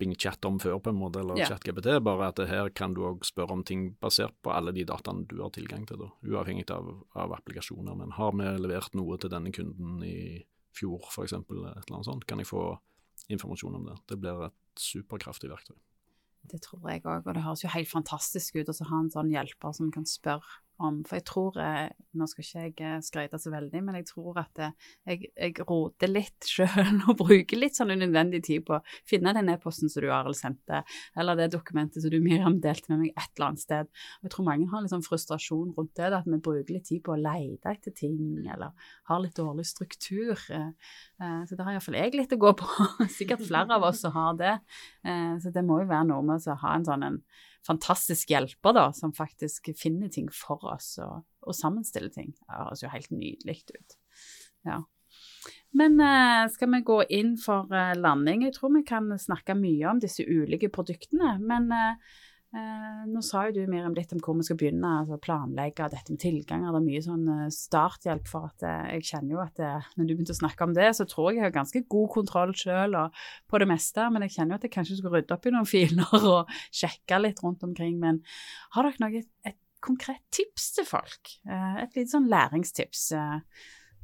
Bing 0.00 0.14
Chat 0.16 0.44
om 0.48 0.56
før, 0.58 0.78
på 0.80 0.90
en 0.90 0.96
måte, 0.96 1.20
eller 1.20 1.36
Ja. 1.36 1.46
ChatGPT. 1.50 2.02
Bare 2.02 2.28
at 2.28 2.38
her 2.48 2.70
kan 2.70 2.94
du 2.94 3.02
òg 3.02 3.20
spørre 3.20 3.52
om 3.52 3.62
ting 3.62 3.96
basert 4.00 4.32
på 4.42 4.50
alle 4.50 4.72
de 4.72 4.84
dataene 4.84 5.26
du 5.28 5.42
har 5.42 5.50
tilgang 5.50 5.86
til, 5.86 5.98
da, 5.98 6.08
uavhengig 6.24 6.70
av, 6.70 7.04
av 7.14 7.34
applikasjoner. 7.36 7.94
Men 7.96 8.10
har 8.16 8.32
vi 8.32 8.48
levert 8.58 8.94
noe 8.94 9.18
til 9.18 9.28
denne 9.28 9.52
kunden 9.52 10.02
i 10.02 10.46
fjor, 10.72 11.04
f.eks., 11.10 11.32
et 11.34 11.50
eller 11.50 11.84
annet 11.90 12.08
sånt, 12.08 12.26
kan 12.26 12.38
jeg 12.38 12.48
få 12.48 12.78
informasjon 13.28 13.76
om 13.76 13.84
det. 13.90 13.98
Det 14.08 14.18
blir 14.22 14.46
et 14.46 14.54
superkraftig 14.80 15.50
verktøy. 15.50 15.76
Det 16.48 16.62
tror 16.64 16.88
jeg 16.88 17.04
òg, 17.04 17.26
og 17.26 17.34
det 17.34 17.44
høres 17.44 17.62
jo 17.62 17.68
helt 17.68 17.90
fantastisk 17.90 18.56
ut 18.56 18.72
å 18.72 18.88
ha 18.88 19.00
en 19.02 19.10
sånn 19.12 19.30
hjelper 19.30 19.74
som 19.76 19.90
kan 19.92 20.06
spørre 20.08 20.62
om 20.86 21.00
For 21.06 21.18
jeg 21.18 21.26
tror 21.28 21.58
eh, 21.60 21.88
Nå 22.18 22.26
skal 22.30 22.44
ikke 22.44 22.62
jeg 22.64 22.74
eh, 22.86 22.96
skryte 23.04 23.38
så 23.40 23.52
veldig, 23.52 23.82
men 23.86 23.98
jeg 24.00 24.06
tror 24.08 24.40
at 24.42 24.60
eh, 24.62 24.72
jeg, 25.06 25.30
jeg 25.36 25.66
roter 25.68 26.10
litt 26.10 26.48
sjøl 26.50 27.02
og 27.06 27.18
bruker 27.20 27.60
litt 27.60 27.78
sånn 27.78 27.92
unødvendig 27.94 28.42
tid 28.48 28.64
på 28.66 28.78
å 28.78 28.80
finne 29.08 29.34
den 29.36 29.52
e-posten 29.52 29.92
som 29.92 30.04
du 30.04 30.08
Arild 30.12 30.38
sendte, 30.38 30.82
eller 31.18 31.38
det 31.38 31.50
dokumentet 31.54 32.02
som 32.02 32.12
du 32.12 32.18
Miriam 32.22 32.58
delte 32.62 32.92
med 32.92 33.04
meg 33.04 33.12
et 33.14 33.28
eller 33.36 33.50
annet 33.50 33.62
sted. 33.62 33.90
Og 34.20 34.28
jeg 34.28 34.34
tror 34.34 34.48
mange 34.48 34.68
har 34.72 34.82
litt 34.82 34.94
sånn 34.94 35.06
frustrasjon 35.06 35.74
rundt 35.76 35.92
det, 35.98 36.10
at 36.16 36.28
vi 36.28 36.40
bruker 36.40 36.74
litt 36.74 36.88
tid 36.88 37.02
på 37.06 37.14
å 37.14 37.20
lete 37.20 37.74
etter 37.74 37.94
ting, 37.96 38.18
eller 38.50 38.74
har 39.10 39.22
litt 39.22 39.38
dårlig 39.38 39.66
struktur. 39.68 40.34
Så 40.38 41.56
det 41.56 41.66
har 41.66 41.76
iallfall 41.76 41.98
jeg 42.00 42.16
litt 42.16 42.34
å 42.34 42.40
gå 42.40 42.54
på. 42.60 42.68
Sikkert 43.18 43.44
flere 43.46 43.78
av 43.78 43.86
oss 43.90 44.02
som 44.04 44.14
har 44.16 44.38
det. 44.40 44.56
Så 45.42 45.52
det 45.54 45.64
må 45.66 45.80
jo 45.82 45.90
være 45.90 46.10
noe 46.10 46.26
med 46.26 46.50
å 46.50 46.58
ha 46.64 46.74
en 46.76 46.88
sånn 46.88 47.06
en 47.06 47.20
fantastisk 47.66 48.30
hjelper, 48.32 48.74
da, 48.76 48.86
som 48.96 49.12
faktisk 49.16 49.72
finner 49.78 50.08
ting 50.12 50.30
for 50.34 50.62
oss 50.72 50.94
og, 51.02 51.26
og 51.44 51.56
sammenstiller 51.56 52.12
ting. 52.14 52.32
Det 52.38 52.56
høres 52.56 52.84
jo 52.84 52.92
helt 52.92 53.12
nydelig 53.12 53.60
ut. 53.74 53.98
Ja. 54.68 54.80
Men 55.76 56.00
eh, 56.02 56.48
skal 56.50 56.72
vi 56.74 56.82
gå 56.86 56.98
inn 57.14 57.36
for 57.40 57.70
eh, 57.74 57.94
landing? 57.98 58.46
Jeg 58.46 58.56
tror 58.56 58.74
vi 58.74 58.82
kan 58.86 59.10
snakke 59.18 59.54
mye 59.58 59.92
om 59.92 60.00
disse 60.02 60.26
ulike 60.26 60.70
produktene. 60.72 61.36
Men 61.42 61.70
eh, 61.74 62.18
eh, 62.56 63.00
nå 63.10 63.20
sa 63.24 63.44
jo 63.46 63.54
du 63.56 63.60
Miriam 63.70 63.94
litt 63.96 64.12
om 64.14 64.20
hvor 64.24 64.36
vi 64.38 64.44
skal 64.46 64.58
begynne, 64.60 64.90
altså 65.02 65.18
planlegge 65.22 65.88
dette 65.92 66.14
med 66.14 66.20
tilganger. 66.22 66.72
Det 66.72 66.80
er 66.80 66.86
mye 66.86 67.02
sånn 67.04 67.24
eh, 67.34 67.48
starthjelp 67.54 68.28
for 68.30 68.50
at 68.50 68.66
eh, 68.66 68.92
jeg 68.96 69.06
kjenner 69.10 69.36
jo 69.36 69.42
at 69.44 69.60
det, 69.60 69.72
når 69.96 70.08
du 70.08 70.14
begynte 70.14 70.36
å 70.36 70.40
snakke 70.40 70.68
om 70.68 70.76
det, 70.76 70.88
så 70.98 71.06
tror 71.08 71.30
jeg 71.30 71.40
jeg 71.40 71.46
har 71.46 71.56
ganske 71.56 71.82
god 71.96 72.12
kontroll 72.16 72.54
sjøl 72.58 72.98
på 73.50 73.62
det 73.62 73.70
meste. 73.70 74.06
Men 74.12 74.26
jeg 74.26 74.36
kjenner 74.36 74.54
jo 74.54 74.60
at 74.60 74.68
jeg 74.68 74.74
kanskje 74.76 75.00
skulle 75.00 75.20
rydde 75.20 75.36
opp 75.36 75.50
i 75.50 75.54
noen 75.56 75.72
filer 75.74 76.16
og 76.20 76.54
sjekke 76.68 77.20
litt 77.22 77.42
rundt 77.44 77.66
omkring. 77.66 77.98
Men 78.02 78.22
har 78.76 78.88
dere 78.88 79.04
noe, 79.06 79.24
et 79.46 79.60
konkret 79.80 80.22
tips 80.34 80.74
til 80.76 80.88
folk? 80.88 81.36
Et 81.48 81.94
lite 81.96 82.10
sånn 82.12 82.28
læringstips? 82.28 83.06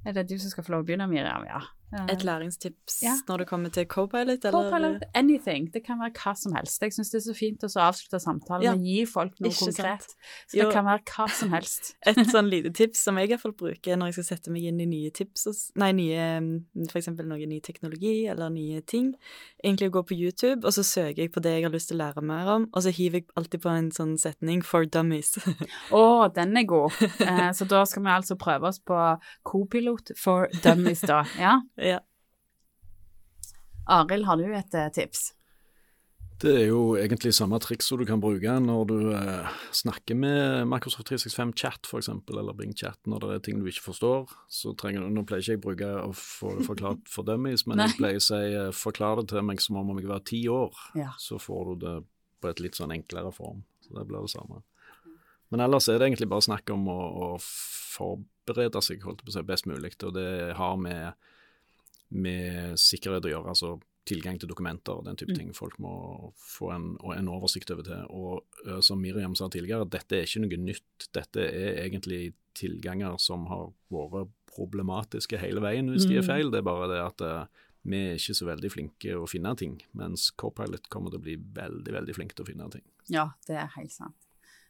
Er 0.06 0.14
det 0.14 0.28
du 0.30 0.38
som 0.38 0.52
skal 0.52 0.64
få 0.64 0.72
lov 0.72 0.84
å 0.84 0.88
begynne, 0.88 1.08
Miriam? 1.10 1.44
Ja. 1.48 1.60
Et 2.10 2.24
læringstips 2.24 3.02
Ja. 3.02 3.14
når 3.28 3.38
det 3.38 3.46
kommer 3.48 3.70
til 3.72 3.86
co-pilot? 3.86 4.42
Co-pilot, 4.42 5.02
anything. 5.14 5.68
Det 5.72 5.84
kan 5.86 5.98
være 6.00 6.12
hva 6.12 6.34
som 6.36 6.52
helst. 6.52 6.80
Jeg 6.82 6.92
syns 6.92 7.10
det 7.10 7.20
er 7.20 7.32
så 7.32 7.34
fint 7.36 7.62
å 7.62 7.68
avslutte 7.80 8.20
samtalen 8.20 8.62
Ja, 8.64 8.72
og 8.72 8.80
gi 8.82 9.04
folk 9.06 9.38
noe 9.40 9.50
ikke 9.50 9.72
sant. 9.72 9.76
konkret. 9.76 10.06
Så 10.50 10.56
Jo. 10.58 10.64
det 10.64 10.72
kan 10.74 10.84
være 10.84 11.02
hva 11.04 11.28
som 11.30 11.50
helst. 11.50 11.94
Et 12.06 12.16
sånn 12.26 12.50
lite 12.50 12.72
tips 12.74 12.98
som 13.04 13.16
jeg 13.16 13.28
i 13.30 13.32
hvert 13.34 13.40
fall 13.40 13.52
bruker 13.52 13.96
når 13.96 14.06
jeg 14.10 14.14
skal 14.14 14.24
sette 14.36 14.50
meg 14.50 14.64
inn 14.64 14.80
i 14.80 14.86
nye 14.86 15.10
tips, 15.10 15.70
nei, 15.76 15.92
nye, 15.92 16.40
mm, 16.40 16.90
for 16.90 16.98
eksempel 16.98 17.26
noe 17.26 17.46
ny 17.46 17.60
teknologi 17.60 18.26
eller 18.28 18.50
nye 18.50 18.80
ting, 18.82 19.14
egentlig 19.64 19.88
å 19.90 19.94
gå 20.00 20.02
på 20.10 20.18
YouTube, 20.18 20.64
og 20.66 20.72
så 20.72 20.82
søker 20.84 21.16
jeg 21.22 21.32
på 21.32 21.40
det 21.40 21.52
jeg 21.56 21.62
har 21.64 21.70
lyst 21.72 21.88
til 21.88 21.98
å 21.98 22.02
lære 22.12 22.22
mer 22.22 22.46
om, 22.56 22.68
og 22.74 22.82
så 22.82 22.90
hiver 22.90 23.20
jeg 23.20 23.26
alltid 23.36 23.62
på 23.62 23.70
en 23.70 23.90
sånn 23.90 24.18
setning 24.18 24.60
'for 24.62 24.84
dummies'. 24.84 25.38
Å, 25.92 26.32
den 26.34 26.56
er 26.56 26.64
god. 26.64 26.90
Eh, 27.20 27.50
så 27.52 27.66
da 27.68 27.84
skal 27.84 28.02
vi 28.02 28.08
altså 28.10 28.34
prøve 28.36 28.64
oss 28.68 28.78
på 28.80 29.18
co-pilot 29.44 30.12
for 30.18 30.48
dummies, 30.62 31.00
da. 31.06 31.22
Ja. 31.38 31.60
Ja. 31.76 32.02
Arild, 33.86 34.26
har 34.26 34.38
du 34.40 34.46
et 34.50 34.74
eh, 34.74 34.92
tips? 34.94 35.32
Det 36.36 36.50
er 36.52 36.66
jo 36.68 36.98
egentlig 37.00 37.30
samme 37.32 37.56
triks 37.64 37.86
som 37.88 37.96
du 37.96 38.04
kan 38.04 38.20
bruke 38.20 38.58
når 38.60 38.82
du 38.90 38.96
eh, 39.16 39.54
snakker 39.72 40.18
med 40.18 40.66
Microsoft 40.68 41.08
365 41.08 41.54
Chat 41.56 41.88
f.eks., 41.88 42.10
eller 42.12 42.56
Bing 42.58 42.74
Chat, 42.76 42.98
når 43.08 43.22
det 43.22 43.30
er 43.32 43.44
ting 43.46 43.62
du 43.62 43.70
ikke 43.70 43.86
forstår. 43.86 44.34
så 44.52 44.74
trenger 44.76 45.06
du, 45.06 45.14
Nå 45.14 45.24
pleier 45.24 45.40
ikke 45.44 45.56
jeg 45.56 45.62
bruke 45.64 45.88
å 46.02 46.10
få 46.12 46.52
det 46.58 46.66
forklart 46.68 47.08
for 47.08 47.24
dummies, 47.24 47.64
men 47.64 47.80
Nei. 47.80 47.88
jeg 47.88 48.00
pleier 48.02 48.20
å 48.20 48.26
si 48.26 48.42
eh, 48.50 48.72
forklar 48.76 49.22
det 49.22 49.30
til 49.32 49.46
meg 49.48 49.64
som 49.64 49.80
om 49.80 49.96
jeg 49.96 50.10
var 50.10 50.26
ti 50.28 50.42
år. 50.52 50.76
Ja. 50.98 51.14
Så 51.22 51.40
får 51.40 51.70
du 51.70 51.86
det 51.86 51.96
på 52.42 52.52
et 52.52 52.60
litt 52.60 52.76
sånn 52.76 52.92
enklere 52.92 53.32
form. 53.32 53.64
Så 53.86 53.96
det 53.96 54.04
blir 54.10 54.26
det 54.26 54.34
samme. 54.34 54.60
Men 55.54 55.62
ellers 55.64 55.88
er 55.88 56.00
det 56.00 56.10
egentlig 56.10 56.28
bare 56.28 56.44
snakk 56.44 56.68
om 56.74 56.84
å, 56.90 57.00
å 57.00 57.28
forberede 57.40 58.82
seg 58.84 59.04
holdt 59.06 59.24
på 59.24 59.32
å 59.32 59.38
si, 59.38 59.46
best 59.46 59.68
mulig, 59.70 59.94
og 60.02 60.16
det 60.18 60.52
har 60.58 60.76
med, 60.76 61.28
med 62.10 62.76
sikkerhet 62.78 63.24
å 63.24 63.32
gjøre. 63.34 63.48
altså 63.48 63.80
tilgang 64.06 64.38
til 64.38 64.46
dokumenter 64.48 64.94
og 65.00 65.04
den 65.04 65.16
type 65.16 65.32
Mm. 65.32 65.36
ting. 65.36 65.52
Folk 65.52 65.80
må 65.80 66.32
få 66.38 66.68
en, 66.72 66.96
en 67.18 67.26
oversikt 67.28 67.70
over 67.72 67.82
det. 67.82 68.06
Og 68.10 68.44
eh, 68.64 68.78
som 68.80 69.00
Miriam 69.02 69.34
sa 69.34 69.48
tidligere, 69.48 69.88
dette 69.90 70.12
er 70.14 70.22
ikke 70.22 70.42
noe 70.44 70.56
nytt. 70.62 71.08
Dette 71.12 71.40
er 71.42 71.80
egentlig 71.88 72.32
tilganger 72.54 73.18
som 73.18 73.46
har 73.46 73.72
vært 73.90 74.28
problematiske 74.54 75.36
hele 75.42 75.58
veien 75.60 75.90
hvis 75.90 76.06
de 76.06 76.14
er 76.18 76.22
Mm. 76.22 76.26
feil. 76.28 76.50
Det 76.52 76.58
er 76.58 76.62
bare 76.62 76.86
det 76.88 77.00
at 77.04 77.20
eh, 77.20 77.46
vi 77.84 77.96
er 77.96 78.14
ikke 78.14 78.34
så 78.38 78.46
veldig 78.46 78.70
flinke 78.70 79.16
å 79.18 79.26
finne 79.28 79.56
ting, 79.56 79.82
mens 79.92 80.30
Copilot 80.30 80.88
kommer 80.88 81.10
til 81.10 81.18
å 81.18 81.22
bli 81.22 81.36
veldig, 81.36 81.92
veldig 81.92 82.14
flink 82.14 82.34
til 82.36 82.44
å 82.44 82.48
finne 82.48 82.70
ting. 82.70 82.82
Ja, 83.08 83.30
det 83.48 83.56
er 83.56 83.66
helt 83.74 83.90
sant. 83.90 84.14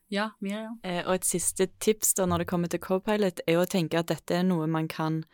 Ja, 0.09 0.31
Miriam? 0.41 0.79
Eh, 0.83 1.03
Og 1.07 1.13
et 1.15 1.25
siste 1.29 1.69
tips 1.79 2.15
da 2.15 2.25
når 2.25 2.39
det 2.39 2.47
kommer 2.49 2.69
til 2.69 2.81
Copilot, 2.81 3.41
er 3.47 3.57
å 3.61 3.67
tenke 3.69 3.99
at 3.99 4.07
dette 4.07 4.31
er 4.35 4.45
noe 4.45 4.67
man 4.67 4.89
kan 4.89 5.25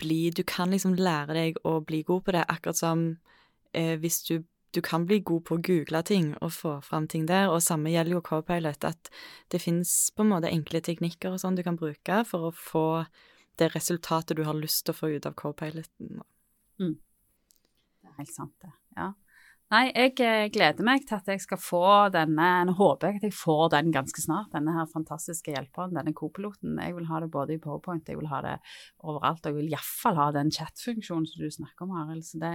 bli 0.00 0.30
Du 0.30 0.42
kan 0.42 0.70
liksom 0.70 0.94
lære 0.98 1.34
deg 1.34 1.60
å 1.64 1.80
bli 1.80 2.02
god 2.02 2.24
på 2.26 2.34
det, 2.36 2.44
akkurat 2.48 2.76
som 2.76 3.04
eh, 3.72 3.98
hvis 4.00 4.22
du 4.28 4.42
du 4.72 4.80
kan 4.80 5.04
bli 5.06 5.18
god 5.20 5.44
på 5.44 5.56
å 5.58 5.60
google 5.60 6.00
ting 6.08 6.30
og 6.40 6.52
få 6.56 6.78
fram 6.80 7.06
ting 7.08 7.26
der, 7.28 7.50
og 7.52 7.62
samme 7.62 7.92
gjelder 7.92 8.16
jo 8.16 8.22
Copilot, 8.24 8.86
at 8.88 9.10
det 9.52 9.60
finnes 9.60 9.92
på 10.16 10.24
en 10.24 10.30
måte 10.32 10.48
enkle 10.48 10.80
teknikker 10.80 11.34
og 11.34 11.42
sånn 11.42 11.58
du 11.58 11.62
kan 11.66 11.76
bruke 11.76 12.22
for 12.24 12.48
å 12.48 12.54
få 12.56 12.86
det 13.60 13.68
resultatet 13.74 14.38
du 14.38 14.46
har 14.48 14.56
lyst 14.56 14.86
til 14.86 14.94
å 14.94 14.96
få 14.96 15.10
ut 15.12 15.28
av 15.28 15.36
Copiloten. 15.36 16.22
Det 18.00 18.08
er 18.08 18.16
helt 18.22 18.32
sant, 18.32 18.54
det. 18.64 18.72
Ja. 18.96 19.10
Nei, 19.72 19.86
jeg 19.88 20.18
eh, 20.20 20.50
gleder 20.52 20.84
meg 20.84 21.06
til 21.08 21.16
at 21.16 21.28
jeg 21.32 21.40
skal 21.40 21.56
få 21.56 21.84
denne 22.12 22.48
Nå 22.68 22.74
håper 22.76 23.08
jeg 23.08 23.20
at 23.22 23.26
jeg 23.30 23.36
får 23.38 23.70
den 23.72 23.92
ganske 23.94 24.20
snart, 24.20 24.50
denne 24.52 24.74
her 24.76 24.88
fantastiske 24.90 25.54
hjelperen, 25.54 25.94
denne 25.96 26.12
kopiloten. 26.12 26.74
Jeg 26.76 26.92
vil 26.98 27.06
ha 27.08 27.20
det 27.22 27.30
både 27.32 27.54
i 27.54 27.60
PowerPoint, 27.62 28.04
jeg 28.04 28.18
vil 28.20 28.28
ha 28.28 28.42
det 28.44 28.58
overalt, 29.00 29.40
og 29.40 29.48
jeg 29.48 29.56
vil 29.56 29.70
iallfall 29.72 30.18
ha 30.20 30.26
den 30.36 30.52
chat-funksjonen 30.52 31.24
som 31.30 31.40
du 31.40 31.54
snakker 31.54 31.86
om, 31.86 31.94
Arild. 32.02 32.26
Så 32.28 32.40
det, 32.42 32.50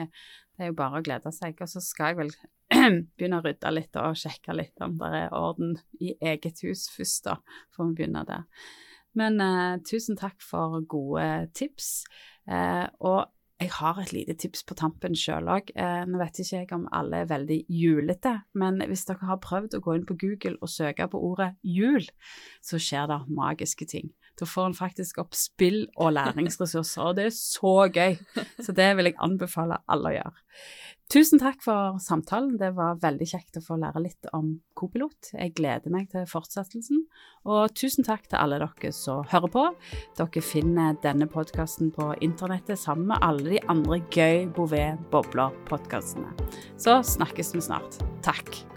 det 0.54 0.68
er 0.68 0.70
jo 0.70 0.78
bare 0.78 1.02
å 1.02 1.08
glede 1.08 1.34
seg. 1.34 1.58
Og 1.58 1.72
så 1.72 1.82
skal 1.82 2.14
jeg 2.14 2.20
vel 2.20 2.32
begynne 3.18 3.40
å 3.42 3.46
rydde 3.48 3.72
litt 3.74 3.98
og 4.04 4.20
sjekke 4.22 4.54
litt 4.60 4.86
om 4.86 5.00
det 5.02 5.10
er 5.24 5.34
orden 5.34 5.74
i 5.98 6.14
eget 6.22 6.62
hus 6.68 6.86
først, 6.94 7.32
da. 7.32 7.40
Får 7.74 7.90
vi 7.90 7.98
begynne 8.04 8.28
der. 8.30 8.46
Men 9.18 9.42
uh, 9.42 9.82
tusen 9.90 10.22
takk 10.22 10.38
for 10.46 10.84
gode 10.86 11.26
tips. 11.58 12.04
Uh, 12.46 12.86
og 13.02 13.26
jeg 13.58 13.72
har 13.74 13.98
et 13.98 14.12
lite 14.14 14.36
tips 14.38 14.62
på 14.70 14.76
tampen 14.78 15.16
sjøl 15.18 15.50
òg. 15.50 15.72
Eh, 15.74 16.04
nå 16.06 16.20
vet 16.22 16.42
ikke 16.44 16.60
jeg 16.60 16.74
om 16.76 16.86
alle 16.94 17.24
er 17.24 17.32
veldig 17.32 17.58
julete, 17.74 18.36
men 18.54 18.78
hvis 18.86 19.08
dere 19.10 19.30
har 19.32 19.42
prøvd 19.42 19.80
å 19.80 19.82
gå 19.82 19.96
inn 19.98 20.06
på 20.06 20.18
Google 20.22 20.60
og 20.62 20.70
søke 20.70 21.08
på 21.10 21.22
ordet 21.32 21.56
jul, 21.66 22.06
så 22.62 22.78
skjer 22.78 23.10
det 23.10 23.24
magiske 23.34 23.90
ting. 23.90 24.12
Da 24.38 24.48
får 24.50 24.72
en 24.72 24.78
faktisk 24.78 25.22
opp 25.24 25.38
spill 25.38 25.86
og 25.96 26.14
læringsressurser, 26.18 27.10
og 27.10 27.16
det 27.18 27.30
er 27.30 27.38
så 27.38 27.78
gøy. 27.90 28.20
Så 28.62 28.76
det 28.78 28.92
vil 28.98 29.12
jeg 29.12 29.20
anbefale 29.24 29.82
alle 29.90 30.12
å 30.12 30.18
gjøre. 30.20 30.46
Tusen 31.08 31.40
takk 31.40 31.62
for 31.64 32.02
samtalen, 32.04 32.58
det 32.60 32.74
var 32.76 32.98
veldig 33.00 33.26
kjekt 33.30 33.56
å 33.56 33.64
få 33.64 33.78
lære 33.80 34.02
litt 34.04 34.28
om 34.36 34.58
Kopilot. 34.76 35.30
Jeg 35.32 35.54
gleder 35.56 35.94
meg 35.94 36.10
til 36.12 36.28
fortsettelsen, 36.28 37.06
og 37.48 37.72
tusen 37.80 38.04
takk 38.04 38.28
til 38.28 38.42
alle 38.42 38.60
dere 38.60 38.92
som 38.92 39.24
hører 39.32 39.54
på. 39.54 39.66
Dere 40.20 40.44
finner 40.44 41.00
denne 41.06 41.30
podkasten 41.32 41.94
på 41.96 42.12
internettet 42.28 42.84
sammen 42.84 43.08
med 43.14 43.24
alle 43.24 43.56
de 43.56 43.66
andre 43.72 44.02
gøy 44.12 44.50
Bouvet 44.52 45.00
Bobler-podkastene. 45.14 46.36
Så 46.76 47.00
snakkes 47.16 47.56
vi 47.56 47.64
snart. 47.72 48.04
Takk. 48.28 48.77